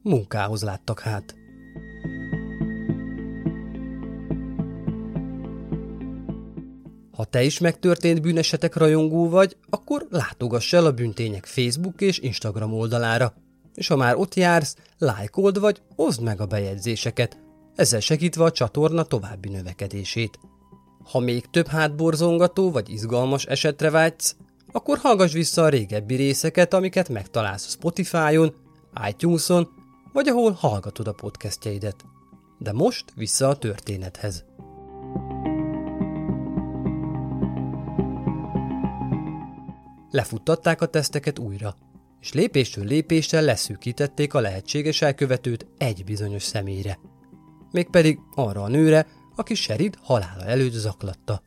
Munkához 0.01 0.63
láttak 0.63 0.99
hát. 0.99 1.35
Ha 7.11 7.25
te 7.25 7.43
is 7.43 7.59
megtörtént 7.59 8.21
bűnesetek 8.21 8.75
rajongó 8.75 9.29
vagy, 9.29 9.57
akkor 9.69 10.07
látogass 10.09 10.73
el 10.73 10.85
a 10.85 10.91
Bűntények 10.91 11.45
Facebook 11.45 12.01
és 12.01 12.19
Instagram 12.19 12.73
oldalára, 12.73 13.33
és 13.73 13.87
ha 13.87 13.95
már 13.95 14.15
ott 14.15 14.35
jársz, 14.35 14.75
lájkold 14.97 15.59
vagy 15.59 15.81
oszd 15.95 16.21
meg 16.21 16.41
a 16.41 16.45
bejegyzéseket, 16.45 17.37
ezzel 17.75 17.99
segítve 17.99 18.43
a 18.43 18.51
csatorna 18.51 19.03
további 19.03 19.49
növekedését. 19.49 20.39
Ha 21.11 21.19
még 21.19 21.45
több 21.49 21.67
hátborzongató 21.67 22.71
vagy 22.71 22.89
izgalmas 22.89 23.45
esetre 23.45 23.89
vágysz, 23.89 24.35
akkor 24.71 24.97
hallgass 24.97 25.33
vissza 25.33 25.63
a 25.63 25.69
régebbi 25.69 26.15
részeket, 26.15 26.73
amiket 26.73 27.09
megtalálsz 27.09 27.65
a 27.65 27.69
Spotify-on, 27.69 28.55
iTunes-on, 29.09 29.69
vagy 30.13 30.27
ahol 30.27 30.51
hallgatod 30.51 31.07
a 31.07 31.11
podcastjeidet. 31.11 32.05
De 32.59 32.71
most 32.71 33.05
vissza 33.15 33.47
a 33.47 33.55
történethez. 33.55 34.45
Lefuttatták 40.11 40.81
a 40.81 40.85
teszteket 40.85 41.39
újra, 41.39 41.75
és 42.21 42.33
lépésről 42.33 42.85
lépésre 42.85 43.41
leszűkítették 43.41 44.33
a 44.33 44.39
lehetséges 44.39 45.01
elkövetőt 45.01 45.67
egy 45.77 46.03
bizonyos 46.03 46.43
személyre. 46.43 46.99
Mégpedig 47.71 48.19
arra 48.35 48.63
a 48.63 48.67
nőre, 48.67 49.07
aki 49.37 49.53
Sherid 49.53 49.97
halála 50.01 50.45
előtt 50.45 50.71
zaklatta. 50.71 51.41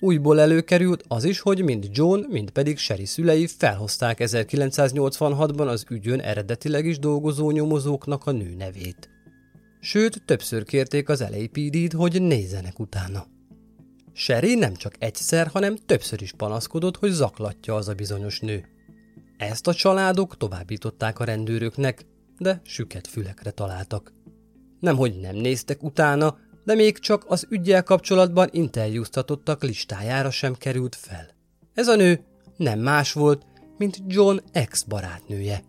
Újból 0.00 0.40
előkerült 0.40 1.04
az 1.08 1.24
is, 1.24 1.40
hogy 1.40 1.62
mind 1.62 1.88
John, 1.90 2.24
mind 2.28 2.50
pedig 2.50 2.78
Sherry 2.78 3.04
szülei 3.04 3.46
felhozták 3.46 4.18
1986-ban 4.20 5.66
az 5.66 5.84
ügyön 5.90 6.20
eredetileg 6.20 6.86
is 6.86 6.98
dolgozó 6.98 7.50
nyomozóknak 7.50 8.26
a 8.26 8.30
nő 8.30 8.54
nevét. 8.54 9.08
Sőt, 9.80 10.22
többször 10.24 10.64
kérték 10.64 11.08
az 11.08 11.20
LAPD-t, 11.20 11.92
hogy 11.92 12.22
nézzenek 12.22 12.78
utána. 12.78 13.26
Sherry 14.12 14.54
nem 14.54 14.74
csak 14.74 14.94
egyszer, 14.98 15.46
hanem 15.46 15.76
többször 15.76 16.22
is 16.22 16.32
panaszkodott, 16.32 16.96
hogy 16.96 17.10
zaklatja 17.10 17.74
az 17.74 17.88
a 17.88 17.94
bizonyos 17.94 18.40
nő. 18.40 18.64
Ezt 19.36 19.66
a 19.66 19.74
családok 19.74 20.36
továbbították 20.36 21.18
a 21.18 21.24
rendőröknek, 21.24 22.06
de 22.38 22.60
süket 22.64 23.06
fülekre 23.06 23.50
találtak. 23.50 24.12
Nemhogy 24.80 25.20
nem 25.20 25.36
néztek 25.36 25.82
utána, 25.82 26.36
de 26.64 26.74
még 26.74 26.98
csak 26.98 27.24
az 27.26 27.46
ügyel 27.48 27.82
kapcsolatban 27.82 28.48
interjúztatottak 28.50 29.62
listájára 29.62 30.30
sem 30.30 30.54
került 30.54 30.94
fel. 30.94 31.26
Ez 31.74 31.88
a 31.88 31.96
nő 31.96 32.24
nem 32.56 32.78
más 32.78 33.12
volt, 33.12 33.46
mint 33.76 34.02
John 34.06 34.38
ex-barátnője. 34.52 35.62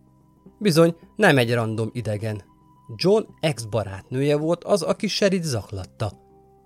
Bizony, 0.60 0.96
nem 1.16 1.38
egy 1.38 1.54
random 1.54 1.90
idegen. 1.94 2.44
John 2.96 3.24
ex-barátnője 3.40 4.36
volt 4.36 4.64
az, 4.64 4.82
aki 4.82 5.08
Sherit 5.08 5.44
zaklatta. 5.44 6.12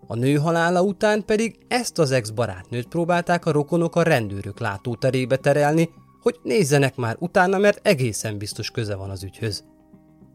A 0.07 0.15
nő 0.15 0.35
halála 0.35 0.81
után 0.81 1.25
pedig 1.25 1.57
ezt 1.67 1.99
az 1.99 2.11
ex-barátnőt 2.11 2.87
próbálták 2.87 3.45
a 3.45 3.51
rokonok 3.51 3.95
a 3.95 4.03
rendőrök 4.03 4.59
látóterébe 4.59 5.37
terelni, 5.37 5.89
hogy 6.21 6.39
nézzenek 6.43 6.95
már 6.95 7.15
utána, 7.19 7.57
mert 7.57 7.87
egészen 7.87 8.37
biztos 8.37 8.71
köze 8.71 8.95
van 8.95 9.09
az 9.09 9.23
ügyhöz. 9.23 9.63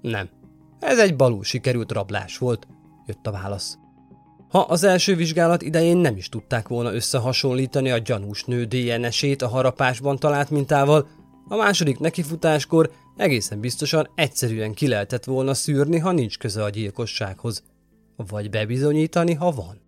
Nem. 0.01 0.29
Ez 0.79 0.99
egy 0.99 1.17
balul 1.17 1.45
sikerült 1.45 1.93
rablás 1.93 2.39
volt, 2.39 2.67
jött 3.07 3.27
a 3.27 3.31
válasz. 3.31 3.79
Ha 4.53 4.59
az 4.59 4.85
első 4.85 5.17
vizsgálat 5.17 5.63
idején 5.63 5.97
nem 5.97 6.17
is 6.17 6.29
tudták 6.29 6.69
volna 6.69 6.95
összehasonlítani 6.95 7.91
a 7.91 7.99
gyanús 7.99 8.45
nő 8.45 8.65
DNS-ét 8.65 9.43
a 9.43 9.49
harapásban 9.49 10.19
talált 10.19 10.51
mintával, 10.51 11.09
a 11.49 11.57
második 11.57 11.99
nekifutáskor 11.99 12.91
egészen 13.17 13.61
biztosan 13.61 14.09
egyszerűen 14.15 14.75
ki 14.75 14.89
lehetett 14.89 15.25
volna 15.25 15.55
szűrni, 15.55 15.99
ha 15.99 16.13
nincs 16.13 16.39
köze 16.39 16.63
a 16.63 16.71
gyilkossághoz. 16.71 17.63
Vagy 18.17 18.51
bebizonyítani, 18.51 19.35
ha 19.35 19.51
van. 19.51 19.81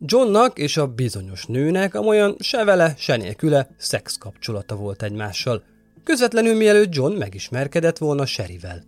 Johnnak 0.00 0.58
és 0.58 0.76
a 0.76 0.86
bizonyos 0.86 1.46
nőnek 1.46 1.94
amolyan 1.94 2.36
se 2.38 2.64
vele, 2.64 2.94
se 2.96 3.16
nélküle 3.16 3.68
szex 3.76 4.16
kapcsolata 4.16 4.76
volt 4.76 5.02
egymással, 5.02 5.62
közvetlenül 6.04 6.54
mielőtt 6.54 6.94
John 6.94 7.12
megismerkedett 7.12 7.98
volna 7.98 8.26
Sherryvel. 8.26 8.82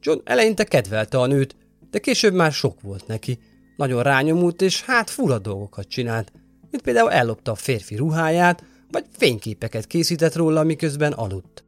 John 0.00 0.20
eleinte 0.24 0.64
kedvelte 0.64 1.18
a 1.18 1.26
nőt, 1.26 1.56
de 1.90 1.98
később 1.98 2.34
már 2.34 2.52
sok 2.52 2.80
volt 2.80 3.06
neki, 3.06 3.38
nagyon 3.76 4.02
rányomult, 4.02 4.62
és 4.62 4.82
hát 4.82 5.10
fura 5.10 5.38
dolgokat 5.38 5.88
csinált, 5.88 6.32
mint 6.70 6.82
például 6.82 7.10
ellopta 7.10 7.50
a 7.50 7.54
férfi 7.54 7.96
ruháját, 7.96 8.64
vagy 8.90 9.04
fényképeket 9.16 9.86
készített 9.86 10.34
róla, 10.34 10.62
miközben 10.62 11.12
aludt. 11.12 11.64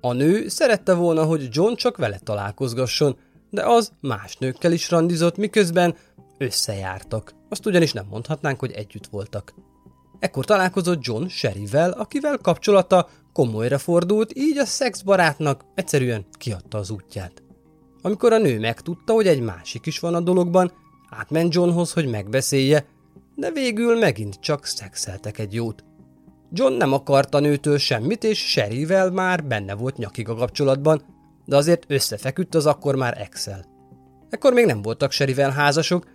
A 0.00 0.12
nő 0.12 0.48
szerette 0.48 0.94
volna, 0.94 1.24
hogy 1.24 1.48
John 1.50 1.74
csak 1.74 1.96
vele 1.96 2.18
találkozgasson, 2.18 3.16
de 3.50 3.62
az 3.66 3.92
más 4.00 4.36
nőkkel 4.36 4.72
is 4.72 4.90
randizott, 4.90 5.36
miközben 5.36 5.94
összejártak. 6.38 7.34
Azt 7.48 7.66
ugyanis 7.66 7.92
nem 7.92 8.06
mondhatnánk, 8.10 8.60
hogy 8.60 8.70
együtt 8.70 9.06
voltak. 9.06 9.54
Ekkor 10.18 10.44
találkozott 10.44 11.04
John 11.04 11.26
Sherryvel, 11.26 11.90
akivel 11.90 12.38
kapcsolata 12.38 13.08
komolyra 13.32 13.78
fordult, 13.78 14.32
így 14.34 14.58
a 14.58 14.64
szexbarátnak 14.64 15.64
egyszerűen 15.74 16.26
kiadta 16.32 16.78
az 16.78 16.90
útját. 16.90 17.42
Amikor 18.02 18.32
a 18.32 18.38
nő 18.38 18.58
megtudta, 18.58 19.12
hogy 19.12 19.26
egy 19.26 19.40
másik 19.40 19.86
is 19.86 19.98
van 19.98 20.14
a 20.14 20.20
dologban, 20.20 20.72
Átment 21.16 21.54
Johnhoz, 21.54 21.92
hogy 21.92 22.06
megbeszélje, 22.06 22.84
de 23.34 23.50
végül 23.50 23.98
megint 23.98 24.40
csak 24.40 24.64
szexeltek 24.66 25.38
egy 25.38 25.54
jót. 25.54 25.84
John 26.52 26.72
nem 26.72 26.92
akarta 26.92 27.40
nőtől 27.40 27.78
semmit, 27.78 28.24
és 28.24 28.38
Sherryvel 28.38 29.10
már 29.10 29.44
benne 29.44 29.74
volt 29.74 29.96
nyakig 29.96 30.28
a 30.28 30.34
kapcsolatban, 30.34 31.02
de 31.44 31.56
azért 31.56 31.84
összefeküdt 31.88 32.54
az 32.54 32.66
akkor 32.66 32.94
már 32.94 33.20
Excel. 33.20 33.64
Ekkor 34.30 34.52
még 34.52 34.66
nem 34.66 34.82
voltak 34.82 35.12
Sherryvel 35.12 35.50
házasok, 35.50 36.06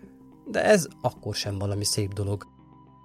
de 0.51 0.63
ez 0.63 0.87
akkor 1.01 1.35
sem 1.35 1.57
valami 1.57 1.85
szép 1.85 2.13
dolog. 2.13 2.47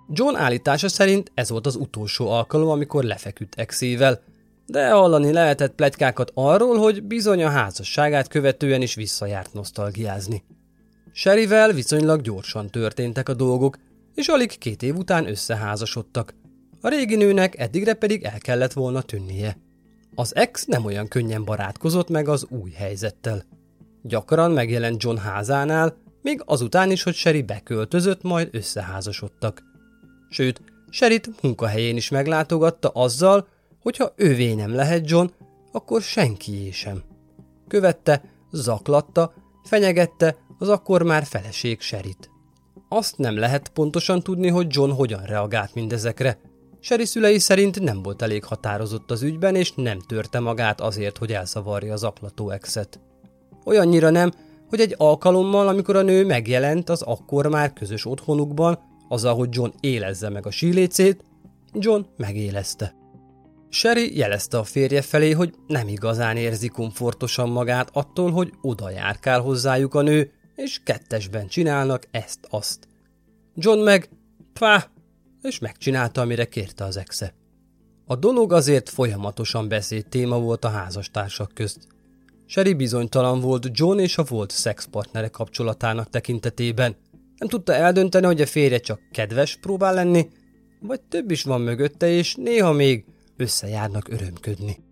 John 0.09 0.37
állítása 0.37 0.89
szerint 0.89 1.31
ez 1.35 1.51
volt 1.51 1.67
az 1.67 1.77
utolsó 1.77 2.29
alkalom, 2.29 2.69
amikor 2.69 3.05
lefeküdt 3.05 3.55
exével, 3.55 4.23
de 4.67 4.91
hallani 4.91 5.33
lehetett 5.33 5.75
plegykákat 5.75 6.31
arról, 6.35 6.79
hogy 6.79 7.03
bizony 7.03 7.43
a 7.43 7.49
házasságát 7.49 8.29
követően 8.29 8.83
is 8.83 8.95
visszajárt 8.95 9.53
nosztalgiázni. 9.53 10.43
Sherryvel 11.12 11.73
viszonylag 11.73 12.21
gyorsan 12.21 12.71
történtek 12.71 13.28
a 13.28 13.35
dolgok, 13.35 13.78
és 14.14 14.26
alig 14.26 14.59
két 14.59 14.83
év 14.83 14.97
után 14.97 15.28
összeházasodtak. 15.28 16.35
A 16.81 16.88
régi 16.88 17.16
nőnek 17.16 17.59
eddigre 17.59 17.95
pedig 17.95 18.23
el 18.23 18.38
kellett 18.38 18.73
volna 18.73 19.02
tűnnie. 19.02 19.57
Az 20.14 20.35
ex 20.35 20.64
nem 20.64 20.85
olyan 20.85 21.09
könnyen 21.09 21.45
barátkozott 21.45 22.09
meg 22.09 22.28
az 22.28 22.47
új 22.49 22.71
helyzettel. 22.71 23.45
Gyakran 24.02 24.50
megjelent 24.50 25.02
John 25.02 25.16
házánál, 25.16 25.97
még 26.23 26.42
azután 26.45 26.90
is, 26.90 27.02
hogy 27.02 27.14
Sherry 27.14 27.42
beköltözött, 27.42 28.23
majd 28.23 28.49
összeházasodtak. 28.52 29.62
Sőt, 30.28 30.61
Sherit 30.90 31.42
munkahelyén 31.42 31.97
is 31.97 32.09
meglátogatta 32.09 32.88
azzal, 32.88 33.49
hogy 33.83 33.97
ha 33.97 34.12
ővé 34.16 34.54
nem 34.54 34.75
lehet 34.75 35.11
John, 35.11 35.31
akkor 35.73 36.02
senkié 36.02 36.71
sem. 36.71 37.02
Követte, 37.69 38.23
zaklatta, 38.50 39.35
fenyegette 39.64 40.37
az 40.62 40.69
akkor 40.69 41.02
már 41.02 41.25
feleség 41.25 41.81
Sherit. 41.81 42.31
Azt 42.88 43.19
nem 43.19 43.38
lehet 43.38 43.69
pontosan 43.69 44.23
tudni, 44.23 44.49
hogy 44.49 44.66
John 44.69 44.90
hogyan 44.90 45.23
reagált 45.23 45.75
mindezekre. 45.75 46.38
Sherry 46.81 47.04
szülei 47.04 47.38
szerint 47.38 47.81
nem 47.81 48.02
volt 48.02 48.23
elég 48.23 48.45
határozott 48.45 49.11
az 49.11 49.23
ügyben, 49.23 49.54
és 49.54 49.73
nem 49.73 49.99
törte 49.99 50.40
magát 50.40 50.81
azért, 50.81 51.19
hogy 51.19 51.33
elszavarja 51.33 51.92
az 51.92 52.04
aklató 52.04 52.50
exet. 52.50 53.00
Olyannyira 53.64 54.11
nem, 54.11 54.33
hogy 54.69 54.81
egy 54.81 54.95
alkalommal, 54.99 55.69
amikor 55.69 55.97
a 55.97 56.02
nő 56.02 56.25
megjelent 56.25 56.88
az 56.88 57.02
akkor 57.02 57.47
már 57.47 57.73
közös 57.73 58.07
otthonukban, 58.07 58.78
azzal, 59.09 59.35
hogy 59.35 59.49
John 59.50 59.71
élezze 59.81 60.28
meg 60.28 60.47
a 60.47 60.50
sílécét, 60.50 61.25
John 61.73 62.02
megélezte. 62.16 62.95
Sherry 63.69 64.16
jelezte 64.19 64.59
a 64.59 64.64
férje 64.64 65.02
felé, 65.02 65.31
hogy 65.31 65.54
nem 65.66 65.88
igazán 65.88 66.37
érzi 66.37 66.69
komfortosan 66.69 67.49
magát 67.49 67.90
attól, 67.92 68.31
hogy 68.31 68.52
oda 68.61 68.90
járkál 68.90 69.40
hozzájuk 69.40 69.95
a 69.95 70.02
nő, 70.02 70.31
és 70.62 70.81
kettesben 70.85 71.49
csinálnak 71.49 72.07
ezt-azt. 72.11 72.88
John 73.54 73.78
meg, 73.78 74.09
pá, 74.52 74.90
és 75.42 75.59
megcsinálta, 75.59 76.21
amire 76.21 76.45
kérte 76.45 76.85
az 76.85 76.97
exe. 76.97 77.35
A 78.07 78.16
dolog 78.16 78.52
azért 78.52 78.88
folyamatosan 78.88 79.69
beszéd 79.69 80.07
téma 80.07 80.38
volt 80.38 80.64
a 80.64 80.69
házastársak 80.69 81.50
közt. 81.54 81.87
Sherry 82.47 82.75
bizonytalan 82.75 83.40
volt 83.40 83.69
John 83.73 83.99
és 83.99 84.19
a 84.19 84.25
volt 84.25 84.50
szexpartnere 84.50 85.28
kapcsolatának 85.28 86.11
tekintetében. 86.11 86.97
Nem 87.38 87.49
tudta 87.49 87.75
eldönteni, 87.75 88.26
hogy 88.26 88.40
a 88.40 88.47
férje 88.47 88.78
csak 88.78 89.00
kedves 89.11 89.57
próbál 89.57 89.95
lenni, 89.95 90.28
vagy 90.81 91.00
több 91.00 91.31
is 91.31 91.42
van 91.42 91.61
mögötte, 91.61 92.09
és 92.09 92.35
néha 92.35 92.73
még 92.73 93.04
összejárnak 93.37 94.09
örömködni. 94.09 94.92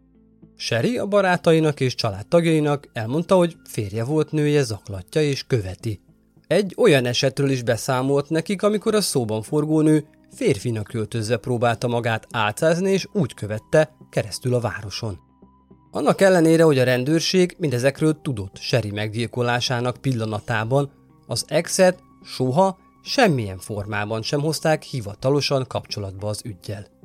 Sherry 0.63 0.99
a 0.99 1.07
barátainak 1.07 1.81
és 1.81 1.95
családtagjainak 1.95 2.89
elmondta, 2.93 3.35
hogy 3.35 3.57
férje 3.69 4.05
volt 4.05 4.33
nője 4.33 4.63
zaklatja 4.63 5.23
és 5.23 5.45
követi. 5.47 6.01
Egy 6.47 6.75
olyan 6.77 7.07
esetről 7.07 7.51
is 7.51 7.63
beszámolt 7.63 8.29
nekik, 8.29 8.63
amikor 8.63 8.95
a 8.95 9.01
szóban 9.01 9.43
forgó 9.43 9.81
nő 9.81 10.05
férfinak 10.35 10.87
költözve 10.87 11.37
próbálta 11.37 11.89
magát 11.89 12.27
álcázni 12.31 12.91
és 12.91 13.07
úgy 13.13 13.35
követte 13.35 13.97
keresztül 14.11 14.55
a 14.55 14.61
városon. 14.61 15.19
Annak 15.91 16.21
ellenére, 16.21 16.63
hogy 16.63 16.79
a 16.79 16.85
rendőrség 16.85 17.57
mindezekről 17.59 18.21
tudott 18.23 18.57
Sherry 18.59 18.91
meggyilkolásának 18.91 19.97
pillanatában, 19.97 20.91
az 21.27 21.45
exet 21.49 21.99
soha 22.25 22.79
semmilyen 23.03 23.59
formában 23.59 24.23
sem 24.23 24.41
hozták 24.41 24.83
hivatalosan 24.83 25.67
kapcsolatba 25.67 26.29
az 26.29 26.43
ügyjel. 26.45 27.00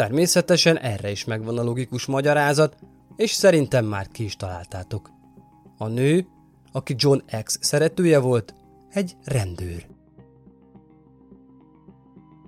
Természetesen 0.00 0.78
erre 0.78 1.10
is 1.10 1.24
megvan 1.24 1.58
a 1.58 1.62
logikus 1.62 2.06
magyarázat, 2.06 2.76
és 3.16 3.30
szerintem 3.30 3.84
már 3.84 4.08
ki 4.08 4.24
is 4.24 4.36
találtátok. 4.36 5.10
A 5.78 5.88
nő, 5.88 6.26
aki 6.72 6.94
John 6.98 7.18
X 7.42 7.58
szeretője 7.60 8.18
volt, 8.18 8.54
egy 8.90 9.16
rendőr. 9.24 9.86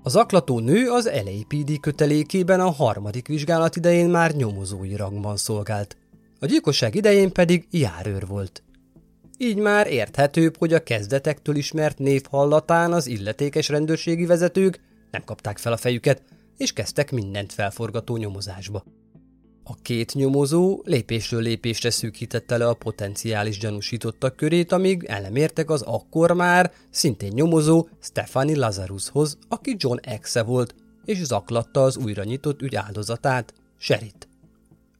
Az 0.02 0.16
aklató 0.16 0.58
nő 0.58 0.90
az 0.90 1.10
LAPD 1.24 1.80
kötelékében 1.80 2.60
a 2.60 2.70
harmadik 2.70 3.26
vizsgálat 3.26 3.76
idején 3.76 4.08
már 4.08 4.34
nyomozói 4.34 4.96
rangban 4.96 5.36
szolgált, 5.36 5.96
a 6.40 6.46
gyilkosság 6.46 6.94
idején 6.94 7.32
pedig 7.32 7.66
járőr 7.70 8.26
volt. 8.26 8.62
Így 9.38 9.56
már 9.56 9.86
érthetőbb, 9.86 10.56
hogy 10.56 10.72
a 10.72 10.82
kezdetektől 10.82 11.56
ismert 11.56 11.98
név 11.98 12.22
hallatán 12.30 12.92
az 12.92 13.06
illetékes 13.06 13.68
rendőrségi 13.68 14.26
vezetők 14.26 14.80
nem 15.10 15.24
kapták 15.24 15.58
fel 15.58 15.72
a 15.72 15.76
fejüket, 15.76 16.22
és 16.56 16.72
kezdtek 16.72 17.10
mindent 17.10 17.52
felforgató 17.52 18.16
nyomozásba. 18.16 18.84
A 19.64 19.74
két 19.74 20.14
nyomozó 20.14 20.80
lépésről 20.84 21.42
lépésre 21.42 21.90
szűkítette 21.90 22.56
le 22.56 22.68
a 22.68 22.74
potenciális 22.74 23.58
gyanúsítottak 23.58 24.36
körét, 24.36 24.72
amíg 24.72 25.04
elemértek 25.04 25.70
az 25.70 25.82
akkor 25.82 26.32
már 26.32 26.72
szintén 26.90 27.32
nyomozó 27.34 27.88
Stefani 28.00 28.56
Lazarushoz, 28.56 29.38
aki 29.48 29.74
John 29.78 29.98
Exe 30.02 30.42
volt, 30.42 30.74
és 31.04 31.24
zaklatta 31.24 31.82
az 31.82 31.96
újra 31.96 32.24
nyitott 32.24 32.62
ügy 32.62 32.74
áldozatát, 32.74 33.54
Sherit. 33.78 34.28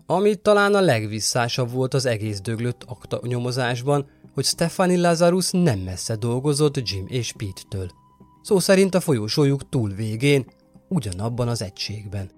Ami 0.06 0.34
talán 0.34 0.74
a 0.74 0.80
legvisszásabb 0.80 1.70
volt 1.70 1.94
az 1.94 2.06
egész 2.06 2.40
döglött 2.40 2.84
akta 2.86 3.20
nyomozásban, 3.22 4.06
hogy 4.34 4.44
Stefani 4.44 4.96
Lazarus 4.96 5.50
nem 5.50 5.78
messze 5.78 6.16
dolgozott 6.16 6.88
Jim 6.88 7.06
és 7.08 7.32
Pete-től. 7.32 7.90
Szó 8.42 8.58
szerint 8.58 8.94
a 8.94 9.00
folyósójuk 9.00 9.68
túl 9.68 9.90
végén, 9.90 10.46
ugyanabban 10.92 11.48
az 11.48 11.62
egységben. 11.62 12.30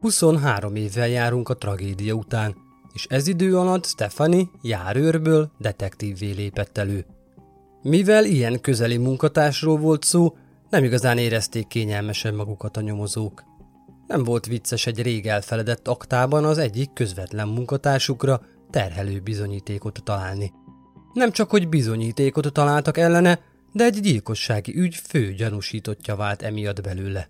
23 0.00 0.76
évvel 0.76 1.08
járunk 1.08 1.48
a 1.48 1.56
tragédia 1.56 2.14
után, 2.14 2.56
és 2.92 3.06
ez 3.08 3.26
idő 3.26 3.58
alatt 3.58 3.86
Stefani 3.86 4.50
járőrből 4.62 5.50
detektívvé 5.58 6.30
lépett 6.30 6.78
elő. 6.78 7.06
Mivel 7.82 8.24
ilyen 8.24 8.60
közeli 8.60 8.96
munkatársról 8.96 9.78
volt 9.78 10.04
szó, 10.04 10.36
nem 10.70 10.84
igazán 10.84 11.18
érezték 11.18 11.66
kényelmesen 11.66 12.34
magukat 12.34 12.76
a 12.76 12.80
nyomozók. 12.80 13.44
Nem 14.06 14.24
volt 14.24 14.46
vicces 14.46 14.86
egy 14.86 15.02
rég 15.02 15.26
elfeledett 15.26 15.88
aktában 15.88 16.44
az 16.44 16.58
egyik 16.58 16.92
közvetlen 16.92 17.48
munkatársukra 17.48 18.42
terhelő 18.70 19.20
bizonyítékot 19.20 20.02
találni. 20.04 20.52
Nem 21.12 21.30
csak, 21.30 21.50
hogy 21.50 21.68
bizonyítékot 21.68 22.52
találtak 22.52 22.98
ellene, 22.98 23.40
de 23.72 23.84
egy 23.84 24.00
gyilkossági 24.00 24.78
ügy 24.78 24.94
fő 24.94 25.32
gyanúsítottja 25.32 26.16
vált 26.16 26.42
emiatt 26.42 26.80
belőle. 26.80 27.28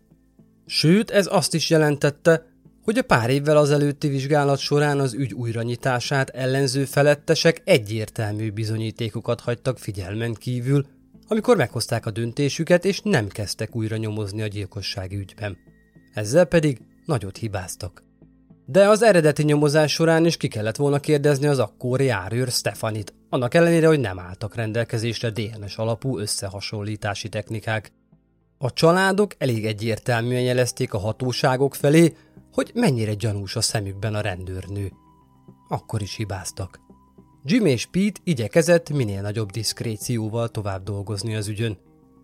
Sőt, 0.66 1.10
ez 1.10 1.28
azt 1.30 1.54
is 1.54 1.70
jelentette, 1.70 2.46
hogy 2.82 2.98
a 2.98 3.02
pár 3.02 3.30
évvel 3.30 3.56
az 3.56 3.70
előtti 3.70 4.08
vizsgálat 4.08 4.58
során 4.58 5.00
az 5.00 5.14
ügy 5.14 5.32
újranyitását 5.32 6.28
ellenző 6.28 6.84
felettesek 6.84 7.62
egyértelmű 7.64 8.50
bizonyítékokat 8.50 9.40
hagytak 9.40 9.78
figyelmen 9.78 10.34
kívül, 10.34 10.86
amikor 11.28 11.56
meghozták 11.56 12.06
a 12.06 12.10
döntésüket 12.10 12.84
és 12.84 13.00
nem 13.04 13.28
kezdtek 13.28 13.76
újra 13.76 13.96
nyomozni 13.96 14.42
a 14.42 14.46
gyilkossági 14.46 15.16
ügyben. 15.16 15.56
Ezzel 16.14 16.44
pedig 16.44 16.80
nagyot 17.04 17.36
hibáztak. 17.36 18.02
De 18.66 18.88
az 18.88 19.02
eredeti 19.02 19.42
nyomozás 19.42 19.92
során 19.92 20.26
is 20.26 20.36
ki 20.36 20.48
kellett 20.48 20.76
volna 20.76 20.98
kérdezni 20.98 21.46
az 21.46 21.58
akkori 21.58 22.04
járőr 22.04 22.48
Stefanit, 22.48 23.14
annak 23.28 23.54
ellenére, 23.54 23.86
hogy 23.86 24.00
nem 24.00 24.18
álltak 24.18 24.54
rendelkezésre 24.54 25.30
DNS 25.30 25.76
alapú 25.76 26.18
összehasonlítási 26.18 27.28
technikák. 27.28 27.92
A 28.62 28.72
családok 28.72 29.34
elég 29.38 29.66
egyértelműen 29.66 30.42
jelezték 30.42 30.94
a 30.94 30.98
hatóságok 30.98 31.74
felé, 31.74 32.16
hogy 32.52 32.70
mennyire 32.74 33.14
gyanús 33.14 33.56
a 33.56 33.60
szemükben 33.60 34.14
a 34.14 34.20
rendőrnő. 34.20 34.92
Akkor 35.68 36.02
is 36.02 36.16
hibáztak. 36.16 36.80
Jim 37.44 37.66
és 37.66 37.86
Pete 37.86 38.20
igyekezett 38.24 38.90
minél 38.90 39.20
nagyobb 39.20 39.50
diszkrécióval 39.50 40.48
tovább 40.48 40.82
dolgozni 40.82 41.34
az 41.34 41.48
ügyön. 41.48 41.78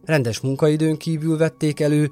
Rendes 0.04 0.40
munkaidőn 0.40 0.96
kívül 0.96 1.36
vették 1.36 1.80
elő, 1.80 2.10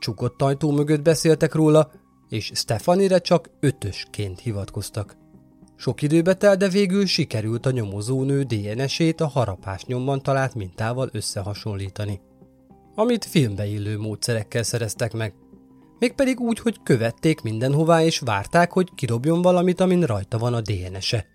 csukott 0.00 0.42
ajtó 0.42 0.70
mögött 0.70 1.02
beszéltek 1.02 1.54
róla, 1.54 1.90
és 2.28 2.50
Stefanire 2.54 3.18
csak 3.18 3.50
ötösként 3.60 4.40
hivatkoztak. 4.40 5.16
Sok 5.76 6.02
időbe 6.02 6.34
telt, 6.34 6.58
de 6.58 6.68
végül 6.68 7.06
sikerült 7.06 7.66
a 7.66 7.70
nyomozónő 7.70 8.42
DNS-ét 8.42 9.20
a 9.20 9.26
harapás 9.26 9.84
nyomban 9.84 10.22
talált 10.22 10.54
mintával 10.54 11.08
összehasonlítani. 11.12 12.20
Amit 12.98 13.24
filmbe 13.24 13.66
illő 13.66 13.98
módszerekkel 13.98 14.62
szereztek 14.62 15.12
meg– 15.12 15.34
Mégpedig 15.98 16.40
úgy, 16.40 16.58
hogy 16.58 16.82
követték 16.82 17.40
mindenhová 17.40 18.02
és 18.02 18.18
várták, 18.18 18.72
hogy 18.72 18.88
kidobjon 18.94 19.42
valamit, 19.42 19.80
amin 19.80 20.02
rajta 20.02 20.38
van 20.38 20.54
a 20.54 20.60
DNS-e. 20.60 21.26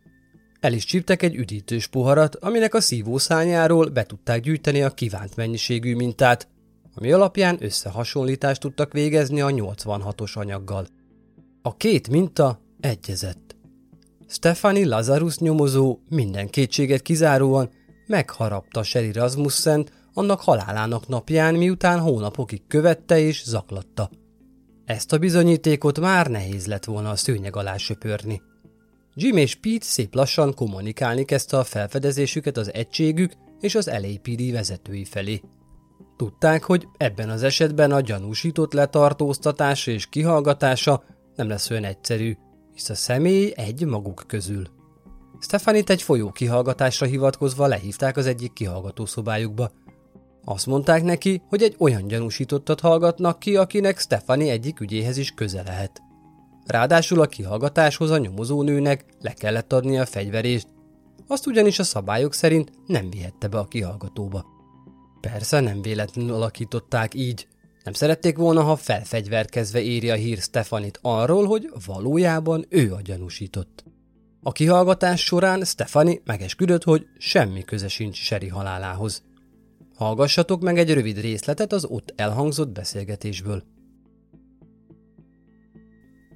El 0.59 0.73
is 0.73 0.85
csíptek 0.85 1.21
egy 1.21 1.35
üdítős 1.35 1.87
poharat, 1.87 2.35
aminek 2.35 2.73
a 2.73 2.81
szívószányáról 2.81 3.89
be 3.89 4.03
tudták 4.03 4.41
gyűjteni 4.41 4.81
a 4.81 4.89
kívánt 4.89 5.35
mennyiségű 5.35 5.95
mintát, 5.95 6.47
ami 6.95 7.11
alapján 7.11 7.57
összehasonlítást 7.59 8.61
tudtak 8.61 8.93
végezni 8.93 9.41
a 9.41 9.47
86-os 9.47 10.33
anyaggal. 10.33 10.87
A 11.61 11.77
két 11.77 12.09
minta 12.09 12.61
egyezett. 12.79 13.55
Stefani 14.27 14.85
Lazarus 14.85 15.37
nyomozó 15.37 15.99
minden 16.09 16.47
kétséget 16.47 17.01
kizáróan 17.01 17.69
megharapta 18.07 18.83
Sherry 18.83 19.11
Rasmussen 19.11 19.87
annak 20.13 20.41
halálának 20.41 21.07
napján, 21.07 21.55
miután 21.55 21.99
hónapokig 21.99 22.67
követte 22.67 23.19
és 23.19 23.43
zaklatta. 23.45 24.09
Ezt 24.85 25.13
a 25.13 25.17
bizonyítékot 25.17 25.99
már 25.99 26.27
nehéz 26.27 26.67
lett 26.67 26.85
volna 26.85 27.09
a 27.09 27.15
szőnyeg 27.15 27.55
alá 27.55 27.77
söpörni. 27.77 28.41
Jim 29.13 29.37
és 29.37 29.55
Pete 29.55 29.85
szép 29.85 30.15
lassan 30.15 30.53
kommunikálni 30.53 31.25
kezdte 31.25 31.57
a 31.57 31.63
felfedezésüket 31.63 32.57
az 32.57 32.73
egységük 32.73 33.33
és 33.59 33.75
az 33.75 33.85
LAPD 34.01 34.51
vezetői 34.51 35.05
felé. 35.05 35.41
Tudták, 36.17 36.63
hogy 36.63 36.87
ebben 36.97 37.29
az 37.29 37.43
esetben 37.43 37.91
a 37.91 38.01
gyanúsított 38.01 38.73
letartóztatása 38.73 39.91
és 39.91 40.09
kihallgatása 40.09 41.03
nem 41.35 41.47
lesz 41.47 41.69
olyan 41.69 41.83
egyszerű, 41.83 42.37
hisz 42.73 42.89
a 42.89 42.95
személy 42.95 43.53
egy 43.55 43.85
maguk 43.85 44.23
közül. 44.27 44.63
Stefanit 45.39 45.89
egy 45.89 46.01
folyó 46.01 46.31
kihallgatásra 46.31 47.05
hivatkozva 47.05 47.67
lehívták 47.67 48.17
az 48.17 48.25
egyik 48.25 48.53
kihallgató 48.53 49.05
szobájukba. 49.05 49.71
Azt 50.45 50.65
mondták 50.65 51.03
neki, 51.03 51.41
hogy 51.47 51.63
egy 51.63 51.75
olyan 51.79 52.07
gyanúsítottat 52.07 52.79
hallgatnak 52.79 53.39
ki, 53.39 53.55
akinek 53.55 53.99
Stefani 53.99 54.49
egyik 54.49 54.79
ügyéhez 54.79 55.17
is 55.17 55.31
köze 55.31 55.63
lehet. 55.63 56.01
Ráadásul 56.65 57.21
a 57.21 57.25
kihallgatáshoz 57.25 58.09
a 58.09 58.17
nyomozónőnek 58.17 59.05
le 59.19 59.33
kellett 59.33 59.73
adni 59.73 59.97
a 59.97 60.05
fegyverést, 60.05 60.67
azt 61.27 61.47
ugyanis 61.47 61.79
a 61.79 61.83
szabályok 61.83 62.33
szerint 62.33 62.71
nem 62.85 63.09
vihette 63.09 63.47
be 63.47 63.57
a 63.57 63.67
kihallgatóba. 63.67 64.45
Persze 65.21 65.59
nem 65.59 65.81
véletlenül 65.81 66.33
alakították 66.33 67.13
így. 67.13 67.47
Nem 67.83 67.93
szerették 67.93 68.37
volna, 68.37 68.61
ha 68.61 68.75
felfegyverkezve 68.75 69.81
éri 69.81 70.09
a 70.09 70.15
hír 70.15 70.37
Stefanit 70.37 70.99
arról, 71.01 71.45
hogy 71.45 71.69
valójában 71.85 72.65
ő 72.69 72.93
a 72.93 73.01
gyanúsított. 73.01 73.83
A 74.43 74.51
kihallgatás 74.51 75.23
során 75.23 75.63
Stefani 75.63 76.21
megesküdött, 76.25 76.83
hogy 76.83 77.05
semmi 77.17 77.63
köze 77.63 77.87
sincs 77.87 78.17
Seri 78.17 78.47
halálához. 78.47 79.23
Hallgassatok 80.01 80.61
meg 80.61 80.77
egy 80.77 80.93
rövid 80.93 81.19
részletet 81.19 81.73
az 81.73 81.85
ott 81.85 82.13
elhangzott 82.15 82.69
beszélgetésből. 82.69 83.63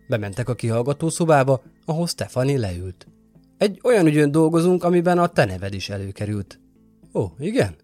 Bementek 0.07 0.49
a 0.49 0.55
kihallgató 0.55 1.09
szobába, 1.09 1.63
ahol 1.85 2.07
Stefani 2.07 2.57
leült. 2.57 3.07
Egy 3.57 3.79
olyan 3.83 4.05
ügyön 4.05 4.31
dolgozunk, 4.31 4.83
amiben 4.83 5.17
a 5.17 5.27
te 5.27 5.45
neved 5.45 5.73
is 5.73 5.89
előkerült. 5.89 6.59
Ó, 7.13 7.25
igen? 7.39 7.75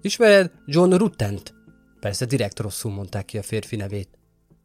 Ismered 0.00 0.52
John 0.66 0.94
Ruttent? 0.94 1.54
Persze 2.00 2.24
direkt 2.24 2.60
rosszul 2.60 2.92
mondták 2.92 3.24
ki 3.24 3.38
a 3.38 3.42
férfi 3.42 3.76
nevét. 3.76 4.18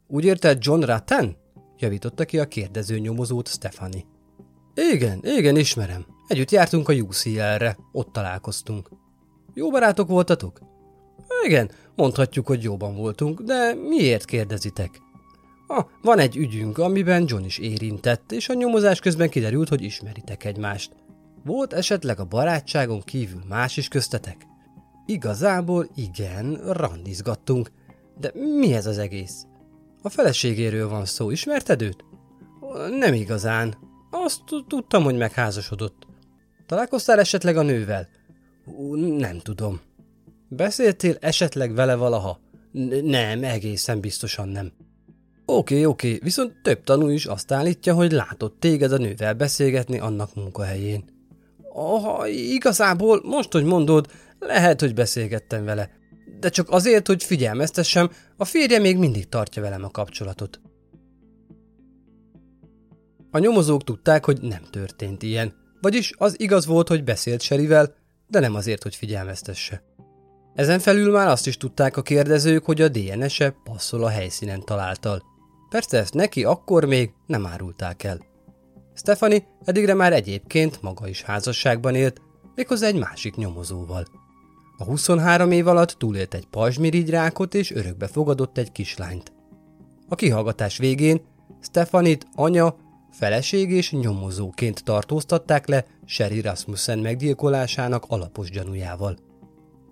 Úgy 0.06 0.24
érted 0.24 0.64
John 0.64 0.82
Rutten? 0.82 1.36
Javította 1.78 2.24
ki 2.24 2.38
a 2.38 2.48
kérdező 2.48 2.98
nyomozót 2.98 3.48
Stefani. 3.48 4.06
Igen, 4.92 5.20
igen, 5.22 5.56
ismerem. 5.56 6.06
Együtt 6.28 6.50
jártunk 6.50 6.88
a 6.88 6.92
UCL-re, 6.92 7.76
ott 7.92 8.12
találkoztunk. 8.12 9.02
Jó 9.54 9.70
barátok 9.70 10.08
voltatok? 10.08 10.60
Igen, 11.44 11.70
mondhatjuk, 11.96 12.46
hogy 12.46 12.62
jóban 12.62 12.96
voltunk, 12.96 13.40
de 13.40 13.74
miért 13.74 14.24
kérdezitek? 14.24 15.02
Ah, 15.66 15.84
van 16.02 16.18
egy 16.18 16.36
ügyünk, 16.36 16.78
amiben 16.78 17.24
John 17.26 17.44
is 17.44 17.58
érintett, 17.58 18.32
és 18.32 18.48
a 18.48 18.54
nyomozás 18.54 19.00
közben 19.00 19.28
kiderült, 19.28 19.68
hogy 19.68 19.82
ismeritek 19.82 20.44
egymást. 20.44 20.92
Volt 21.44 21.72
esetleg 21.72 22.20
a 22.20 22.24
barátságon 22.24 23.00
kívül 23.00 23.42
más 23.48 23.76
is 23.76 23.88
köztetek? 23.88 24.46
Igazából 25.06 25.88
igen, 25.94 26.72
randizgattunk, 26.72 27.70
de 28.20 28.32
mi 28.58 28.74
ez 28.74 28.86
az 28.86 28.98
egész? 28.98 29.46
A 30.02 30.08
feleségéről 30.08 30.88
van 30.88 31.04
szó, 31.04 31.30
ismerted 31.30 31.82
őt? 31.82 32.04
Nem 32.98 33.14
igazán. 33.14 33.74
Azt 34.10 34.40
tudtam, 34.68 35.02
hogy 35.02 35.16
megházasodott. 35.16 36.06
Találkoztál 36.66 37.18
esetleg 37.18 37.56
a 37.56 37.62
nővel? 37.62 38.08
Nem 39.18 39.38
tudom. 39.38 39.80
Beszéltél 40.48 41.16
esetleg 41.20 41.74
vele 41.74 41.94
valaha? 41.94 42.40
N- 42.72 43.02
nem, 43.02 43.44
egészen 43.44 44.00
biztosan 44.00 44.48
nem. 44.48 44.72
Oké, 45.46 45.84
oké, 45.84 46.18
viszont 46.22 46.52
több 46.62 46.84
tanú 46.84 47.08
is 47.08 47.26
azt 47.26 47.52
állítja, 47.52 47.94
hogy 47.94 48.12
látott 48.12 48.60
téged 48.60 48.92
a 48.92 48.96
nővel 48.96 49.34
beszélgetni 49.34 49.98
annak 49.98 50.34
munkahelyén. 50.34 51.04
Aha, 51.74 52.26
igazából, 52.28 53.20
most, 53.24 53.52
hogy 53.52 53.64
mondod, 53.64 54.06
lehet, 54.38 54.80
hogy 54.80 54.94
beszélgettem 54.94 55.64
vele. 55.64 55.90
De 56.40 56.48
csak 56.48 56.70
azért, 56.70 57.06
hogy 57.06 57.24
figyelmeztessem, 57.24 58.10
a 58.36 58.44
férje 58.44 58.78
még 58.78 58.98
mindig 58.98 59.28
tartja 59.28 59.62
velem 59.62 59.84
a 59.84 59.90
kapcsolatot. 59.90 60.60
A 63.30 63.38
nyomozók 63.38 63.84
tudták, 63.84 64.24
hogy 64.24 64.40
nem 64.40 64.62
történt 64.70 65.22
ilyen. 65.22 65.54
Vagyis 65.80 66.12
az 66.16 66.40
igaz 66.40 66.66
volt, 66.66 66.88
hogy 66.88 67.04
beszélt 67.04 67.40
Serivel, 67.40 67.94
de 68.26 68.40
nem 68.40 68.54
azért, 68.54 68.82
hogy 68.82 68.94
figyelmeztesse. 68.94 69.82
Ezen 70.54 70.78
felül 70.78 71.12
már 71.12 71.28
azt 71.28 71.46
is 71.46 71.56
tudták 71.56 71.96
a 71.96 72.02
kérdezők, 72.02 72.64
hogy 72.64 72.80
a 72.80 72.88
DNS-e 72.88 73.50
passzol 73.50 74.04
a 74.04 74.08
helyszínen 74.08 74.60
találtal. 74.60 75.22
Persze 75.68 75.98
ezt 75.98 76.14
neki 76.14 76.44
akkor 76.44 76.84
még 76.84 77.12
nem 77.26 77.46
árulták 77.46 78.02
el. 78.02 78.20
Stefani 78.94 79.46
eddigre 79.64 79.94
már 79.94 80.12
egyébként 80.12 80.82
maga 80.82 81.08
is 81.08 81.22
házasságban 81.22 81.94
élt, 81.94 82.20
méghozzá 82.54 82.86
egy 82.86 82.98
másik 82.98 83.34
nyomozóval. 83.34 84.04
A 84.78 84.84
23 84.84 85.50
év 85.50 85.66
alatt 85.66 85.90
túlélt 85.90 86.34
egy 86.34 86.46
pajzsmirigyrákot 86.46 87.54
és 87.54 87.70
örökbe 87.70 88.06
fogadott 88.06 88.58
egy 88.58 88.72
kislányt. 88.72 89.32
A 90.08 90.14
kihallgatás 90.14 90.78
végén 90.78 91.20
Stefanit 91.60 92.26
anya, 92.34 92.76
feleség 93.18 93.70
és 93.70 93.90
nyomozóként 93.90 94.84
tartóztatták 94.84 95.66
le 95.66 95.84
Sherry 96.04 96.40
Rasmussen 96.40 96.98
meggyilkolásának 96.98 98.04
alapos 98.08 98.50
gyanújával. 98.50 99.16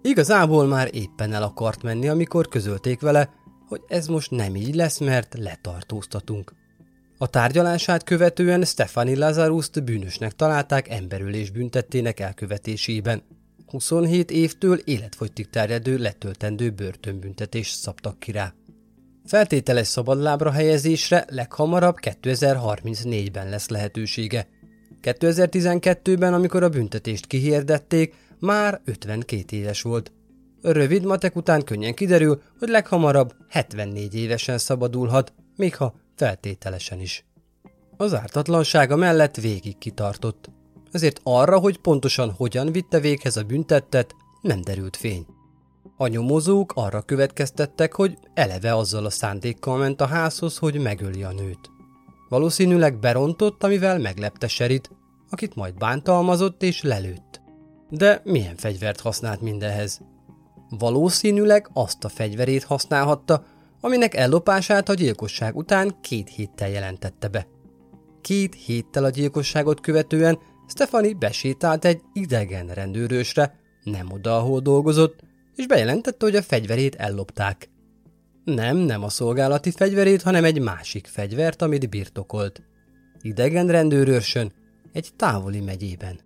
Igazából 0.02 0.66
már 0.66 0.88
éppen 0.92 1.32
el 1.32 1.42
akart 1.42 1.82
menni, 1.82 2.08
amikor 2.08 2.48
közölték 2.48 3.00
vele, 3.00 3.30
hogy 3.68 3.80
ez 3.88 4.06
most 4.06 4.30
nem 4.30 4.56
így 4.56 4.74
lesz, 4.74 4.98
mert 4.98 5.34
letartóztatunk. 5.38 6.52
A 7.18 7.26
tárgyalását 7.26 8.04
követően 8.04 8.64
Stefani 8.64 9.16
Lazaruszt 9.16 9.84
bűnösnek 9.84 10.32
találták 10.32 10.88
emberülés 10.88 11.50
büntettének 11.50 12.20
elkövetésében. 12.20 13.22
27 13.66 14.30
évtől 14.30 14.78
életfogytig 14.78 15.50
terjedő 15.50 15.96
letöltendő 15.96 16.70
börtönbüntetés 16.70 17.70
szabtak 17.70 18.18
ki 18.18 18.32
rá. 18.32 18.54
Feltételes 19.26 19.86
szabadlábra 19.86 20.50
helyezésre 20.50 21.24
leghamarabb 21.28 21.96
2034-ben 22.00 23.48
lesz 23.48 23.68
lehetősége. 23.68 24.48
2012-ben, 25.02 26.34
amikor 26.34 26.62
a 26.62 26.68
büntetést 26.68 27.26
kihirdették, 27.26 28.14
már 28.38 28.80
52 28.84 29.56
éves 29.56 29.82
volt. 29.82 30.12
Rövid 30.62 31.04
matek 31.04 31.36
után 31.36 31.64
könnyen 31.64 31.94
kiderül, 31.94 32.42
hogy 32.58 32.68
leghamarabb 32.68 33.34
74 33.48 34.14
évesen 34.14 34.58
szabadulhat, 34.58 35.32
még 35.56 35.76
ha 35.76 35.94
feltételesen 36.16 37.00
is. 37.00 37.24
Az 37.96 38.14
ártatlansága 38.14 38.96
mellett 38.96 39.36
végig 39.36 39.78
kitartott. 39.78 40.50
Ezért 40.92 41.20
arra, 41.22 41.58
hogy 41.58 41.78
pontosan 41.78 42.30
hogyan 42.30 42.72
vitte 42.72 43.00
véghez 43.00 43.36
a 43.36 43.42
büntettet, 43.42 44.14
nem 44.40 44.60
derült 44.60 44.96
fény. 44.96 45.26
A 45.96 46.06
nyomozók 46.06 46.72
arra 46.74 47.02
következtettek, 47.02 47.94
hogy 47.94 48.18
eleve 48.34 48.74
azzal 48.76 49.04
a 49.04 49.10
szándékkal 49.10 49.76
ment 49.78 50.00
a 50.00 50.06
házhoz, 50.06 50.58
hogy 50.58 50.80
megöli 50.80 51.22
a 51.22 51.32
nőt. 51.32 51.70
Valószínűleg 52.28 52.98
berontott, 52.98 53.64
amivel 53.64 53.98
meglepte 53.98 54.48
Serit, 54.48 54.90
akit 55.30 55.54
majd 55.54 55.74
bántalmazott 55.74 56.62
és 56.62 56.82
lelőtt. 56.82 57.40
De 57.90 58.20
milyen 58.24 58.56
fegyvert 58.56 59.00
használt 59.00 59.40
mindenhez? 59.40 60.00
Valószínűleg 60.78 61.70
azt 61.72 62.04
a 62.04 62.08
fegyverét 62.08 62.64
használhatta, 62.64 63.44
aminek 63.80 64.14
ellopását 64.14 64.88
a 64.88 64.94
gyilkosság 64.94 65.56
után 65.56 65.94
két 66.00 66.28
héttel 66.28 66.68
jelentette 66.68 67.28
be. 67.28 67.46
Két 68.20 68.54
héttel 68.54 69.04
a 69.04 69.10
gyilkosságot 69.10 69.80
követően 69.80 70.38
Stefani 70.66 71.12
besétált 71.12 71.84
egy 71.84 72.00
idegen 72.12 72.66
rendőrösre, 72.66 73.58
nem 73.82 74.12
oda, 74.12 74.36
ahol 74.36 74.60
dolgozott, 74.60 75.20
és 75.56 75.66
bejelentette, 75.66 76.24
hogy 76.24 76.36
a 76.36 76.42
fegyverét 76.42 76.94
ellopták. 76.94 77.70
Nem, 78.44 78.76
nem 78.76 79.02
a 79.02 79.08
szolgálati 79.08 79.70
fegyverét, 79.70 80.22
hanem 80.22 80.44
egy 80.44 80.60
másik 80.60 81.06
fegyvert, 81.06 81.62
amit 81.62 81.90
birtokolt. 81.90 82.62
Idegen 83.20 83.66
rendőrőrsön, 83.66 84.52
egy 84.92 85.08
távoli 85.16 85.60
megyében. 85.60 86.20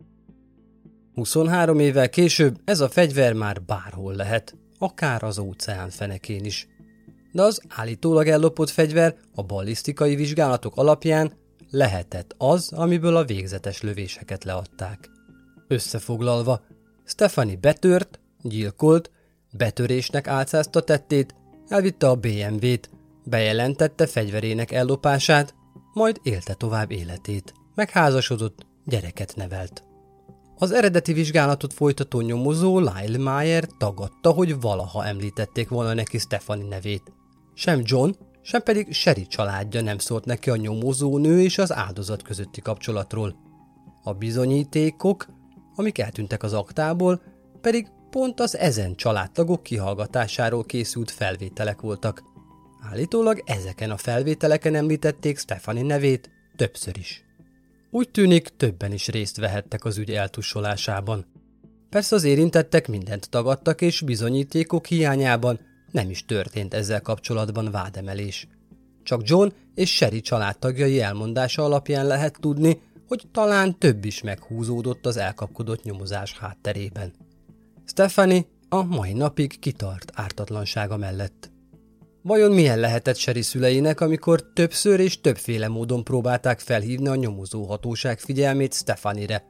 23 1.14 1.78
évvel 1.78 2.08
később 2.08 2.56
ez 2.64 2.80
a 2.80 2.88
fegyver 2.88 3.32
már 3.32 3.62
bárhol 3.62 4.14
lehet, 4.14 4.56
akár 4.78 5.22
az 5.22 5.38
óceán 5.38 5.90
fenekén 5.90 6.44
is. 6.44 6.68
De 7.32 7.42
az 7.42 7.62
állítólag 7.68 8.26
ellopott 8.26 8.70
fegyver 8.70 9.16
a 9.34 9.42
ballisztikai 9.42 10.14
vizsgálatok 10.14 10.76
alapján 10.76 11.32
lehetett 11.70 12.34
az, 12.38 12.72
amiből 12.72 13.16
a 13.16 13.24
végzetes 13.24 13.82
lövéseket 13.82 14.44
leadták. 14.44 15.10
Összefoglalva, 15.68 16.64
Stefani 17.04 17.56
betört, 17.56 18.20
gyilkolt, 18.42 19.10
betörésnek 19.56 20.26
álcázta 20.26 20.80
tettét, 20.80 21.34
elvitte 21.68 22.08
a 22.08 22.14
BMW-t, 22.14 22.90
bejelentette 23.24 24.06
fegyverének 24.06 24.72
ellopását, 24.72 25.54
majd 25.92 26.20
élte 26.22 26.54
tovább 26.54 26.90
életét, 26.90 27.54
megházasodott, 27.74 28.66
gyereket 28.84 29.36
nevelt. 29.36 29.84
Az 30.58 30.72
eredeti 30.72 31.12
vizsgálatot 31.12 31.72
folytató 31.72 32.20
nyomozó 32.20 32.78
Lyle 32.78 33.18
Meyer 33.18 33.68
tagadta, 33.78 34.30
hogy 34.30 34.60
valaha 34.60 35.04
említették 35.04 35.68
volna 35.68 35.94
neki 35.94 36.18
Stephanie 36.18 36.68
nevét. 36.68 37.12
Sem 37.54 37.80
John, 37.84 38.10
sem 38.42 38.62
pedig 38.62 38.92
Sherry 38.92 39.26
családja 39.26 39.80
nem 39.80 39.98
szólt 39.98 40.24
neki 40.24 40.50
a 40.50 40.56
nyomozónő 40.56 41.42
és 41.42 41.58
az 41.58 41.72
áldozat 41.72 42.22
közötti 42.22 42.60
kapcsolatról. 42.60 43.36
A 44.02 44.12
bizonyítékok, 44.12 45.26
amik 45.74 45.98
eltűntek 45.98 46.42
az 46.42 46.52
aktából, 46.52 47.22
pedig 47.60 47.86
pont 48.16 48.40
az 48.40 48.56
ezen 48.56 48.94
családtagok 48.94 49.62
kihallgatásáról 49.62 50.64
készült 50.64 51.10
felvételek 51.10 51.80
voltak. 51.80 52.22
Állítólag 52.90 53.42
ezeken 53.44 53.90
a 53.90 53.96
felvételeken 53.96 54.74
említették 54.74 55.38
Stephanie 55.38 55.82
nevét 55.82 56.30
többször 56.56 56.98
is. 56.98 57.24
Úgy 57.90 58.10
tűnik, 58.10 58.48
többen 58.48 58.92
is 58.92 59.08
részt 59.08 59.36
vehettek 59.36 59.84
az 59.84 59.98
ügy 59.98 60.10
eltussolásában. 60.10 61.26
Persze 61.90 62.14
az 62.14 62.24
érintettek 62.24 62.88
mindent 62.88 63.30
tagadtak, 63.30 63.80
és 63.80 64.00
bizonyítékok 64.00 64.86
hiányában 64.86 65.60
nem 65.90 66.10
is 66.10 66.24
történt 66.24 66.74
ezzel 66.74 67.00
kapcsolatban 67.00 67.70
vádemelés. 67.70 68.48
Csak 69.02 69.20
John 69.24 69.48
és 69.74 69.94
Sherry 69.94 70.20
családtagjai 70.20 71.00
elmondása 71.00 71.64
alapján 71.64 72.06
lehet 72.06 72.38
tudni, 72.40 72.80
hogy 73.08 73.22
talán 73.32 73.78
több 73.78 74.04
is 74.04 74.22
meghúzódott 74.22 75.06
az 75.06 75.16
elkapkodott 75.16 75.82
nyomozás 75.82 76.38
hátterében. 76.38 77.12
Stephanie 77.88 78.46
a 78.68 78.82
mai 78.82 79.12
napig 79.12 79.58
kitart 79.58 80.12
ártatlansága 80.14 80.96
mellett. 80.96 81.50
Vajon 82.22 82.52
milyen 82.52 82.78
lehetett 82.78 83.16
Sherry 83.16 83.42
szüleinek, 83.42 84.00
amikor 84.00 84.52
többször 84.52 85.00
és 85.00 85.20
többféle 85.20 85.68
módon 85.68 86.04
próbálták 86.04 86.60
felhívni 86.60 87.08
a 87.08 87.14
nyomozó 87.14 87.64
hatóság 87.64 88.18
figyelmét 88.18 88.74
Stefanire? 88.74 89.44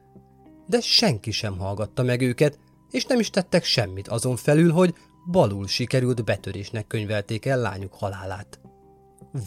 De 0.67 0.81
senki 0.81 1.31
sem 1.31 1.59
hallgatta 1.59 2.03
meg 2.03 2.21
őket, 2.21 2.59
és 2.91 3.05
nem 3.05 3.19
is 3.19 3.31
tettek 3.31 3.65
semmit 3.65 4.09
azon 4.09 4.37
felül, 4.37 4.73
hogy 4.73 4.95
balul 5.31 5.67
sikerült 5.67 6.25
betörésnek 6.25 6.87
könyvelték 6.87 7.47
el 7.47 7.61
lányuk 7.61 7.95
halálát. 7.95 8.61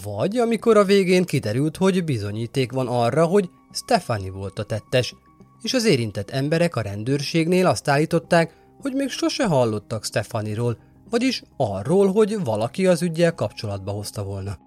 Vagy 0.03 0.37
amikor 0.37 0.77
a 0.77 0.83
végén 0.83 1.23
kiderült, 1.23 1.77
hogy 1.77 2.03
bizonyíték 2.03 2.71
van 2.71 2.87
arra, 2.87 3.25
hogy 3.25 3.49
Stefani 3.71 4.29
volt 4.29 4.59
a 4.59 4.63
tettes, 4.63 5.15
és 5.61 5.73
az 5.73 5.85
érintett 5.85 6.29
emberek 6.29 6.75
a 6.75 6.81
rendőrségnél 6.81 7.67
azt 7.67 7.87
állították, 7.87 8.58
hogy 8.81 8.93
még 8.93 9.09
sose 9.09 9.45
hallottak 9.45 10.05
Stefaniról, 10.05 10.77
vagyis 11.09 11.43
arról, 11.57 12.11
hogy 12.11 12.43
valaki 12.43 12.87
az 12.87 13.01
ügyjel 13.01 13.35
kapcsolatba 13.35 13.91
hozta 13.91 14.23
volna. 14.23 14.57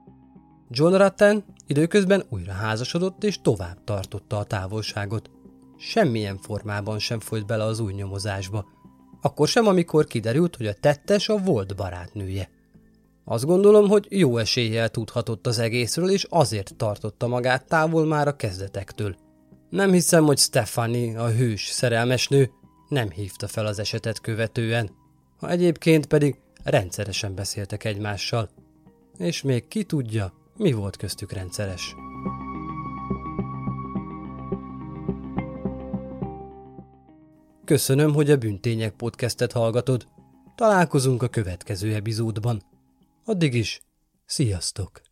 John 0.71 0.95
Ratten 0.95 1.45
időközben 1.67 2.23
újra 2.29 2.53
házasodott 2.53 3.25
és 3.25 3.41
tovább 3.43 3.85
tartotta 3.85 4.39
a 4.39 4.45
távolságot. 4.45 5.31
Semmilyen 5.79 6.39
formában 6.39 6.99
sem 6.99 7.21
folyt 7.21 7.47
bele 7.47 7.65
az 7.65 7.81
új 7.81 7.93
nyomozásba. 7.93 8.67
Akkor 9.21 9.49
sem, 9.49 9.67
amikor 9.67 10.05
kiderült, 10.05 10.57
hogy 10.57 10.67
a 10.67 10.75
tettes 10.81 11.29
a 11.29 11.37
volt 11.37 11.77
barátnője. 11.77 12.51
Azt 13.25 13.45
gondolom, 13.45 13.89
hogy 13.89 14.07
jó 14.11 14.39
eséllyel 14.39 14.89
tudhatott 14.89 15.47
az 15.47 15.59
egészről, 15.59 16.11
és 16.11 16.27
azért 16.29 16.77
tartotta 16.77 17.27
magát 17.27 17.67
távol 17.67 18.07
már 18.07 18.29
a 18.29 18.37
kezdetektől. 18.37 19.17
Nem 19.71 19.93
hiszem, 19.93 20.25
hogy 20.25 20.39
Stefani, 20.39 21.17
a 21.17 21.29
hős 21.29 21.67
szerelmes 21.67 22.29
nő, 22.29 22.51
nem 22.93 23.11
hívta 23.11 23.49
fel 23.49 23.67
az 23.67 23.79
esetet 23.79 24.21
követően. 24.21 24.91
Ha 25.37 25.51
egyébként 25.51 26.07
pedig 26.07 26.37
rendszeresen 26.65 27.35
beszéltek 27.35 27.85
egymással. 27.85 28.49
És 29.19 29.43
még 29.43 29.69
ki 29.69 29.85
tudja, 29.85 30.33
mi 30.57 30.73
volt 30.73 30.97
köztük 30.97 31.33
rendszeres. 31.33 31.95
Köszönöm, 37.65 38.15
hogy 38.15 38.31
a 38.31 38.37
Bűntények 38.37 38.93
podcastet 38.93 39.53
hallgatod. 39.53 40.07
Találkozunk 40.55 41.23
a 41.23 41.29
következő 41.29 41.95
epizódban. 41.95 42.63
Addig 43.25 43.55
is, 43.55 43.81
sziasztok! 44.25 45.12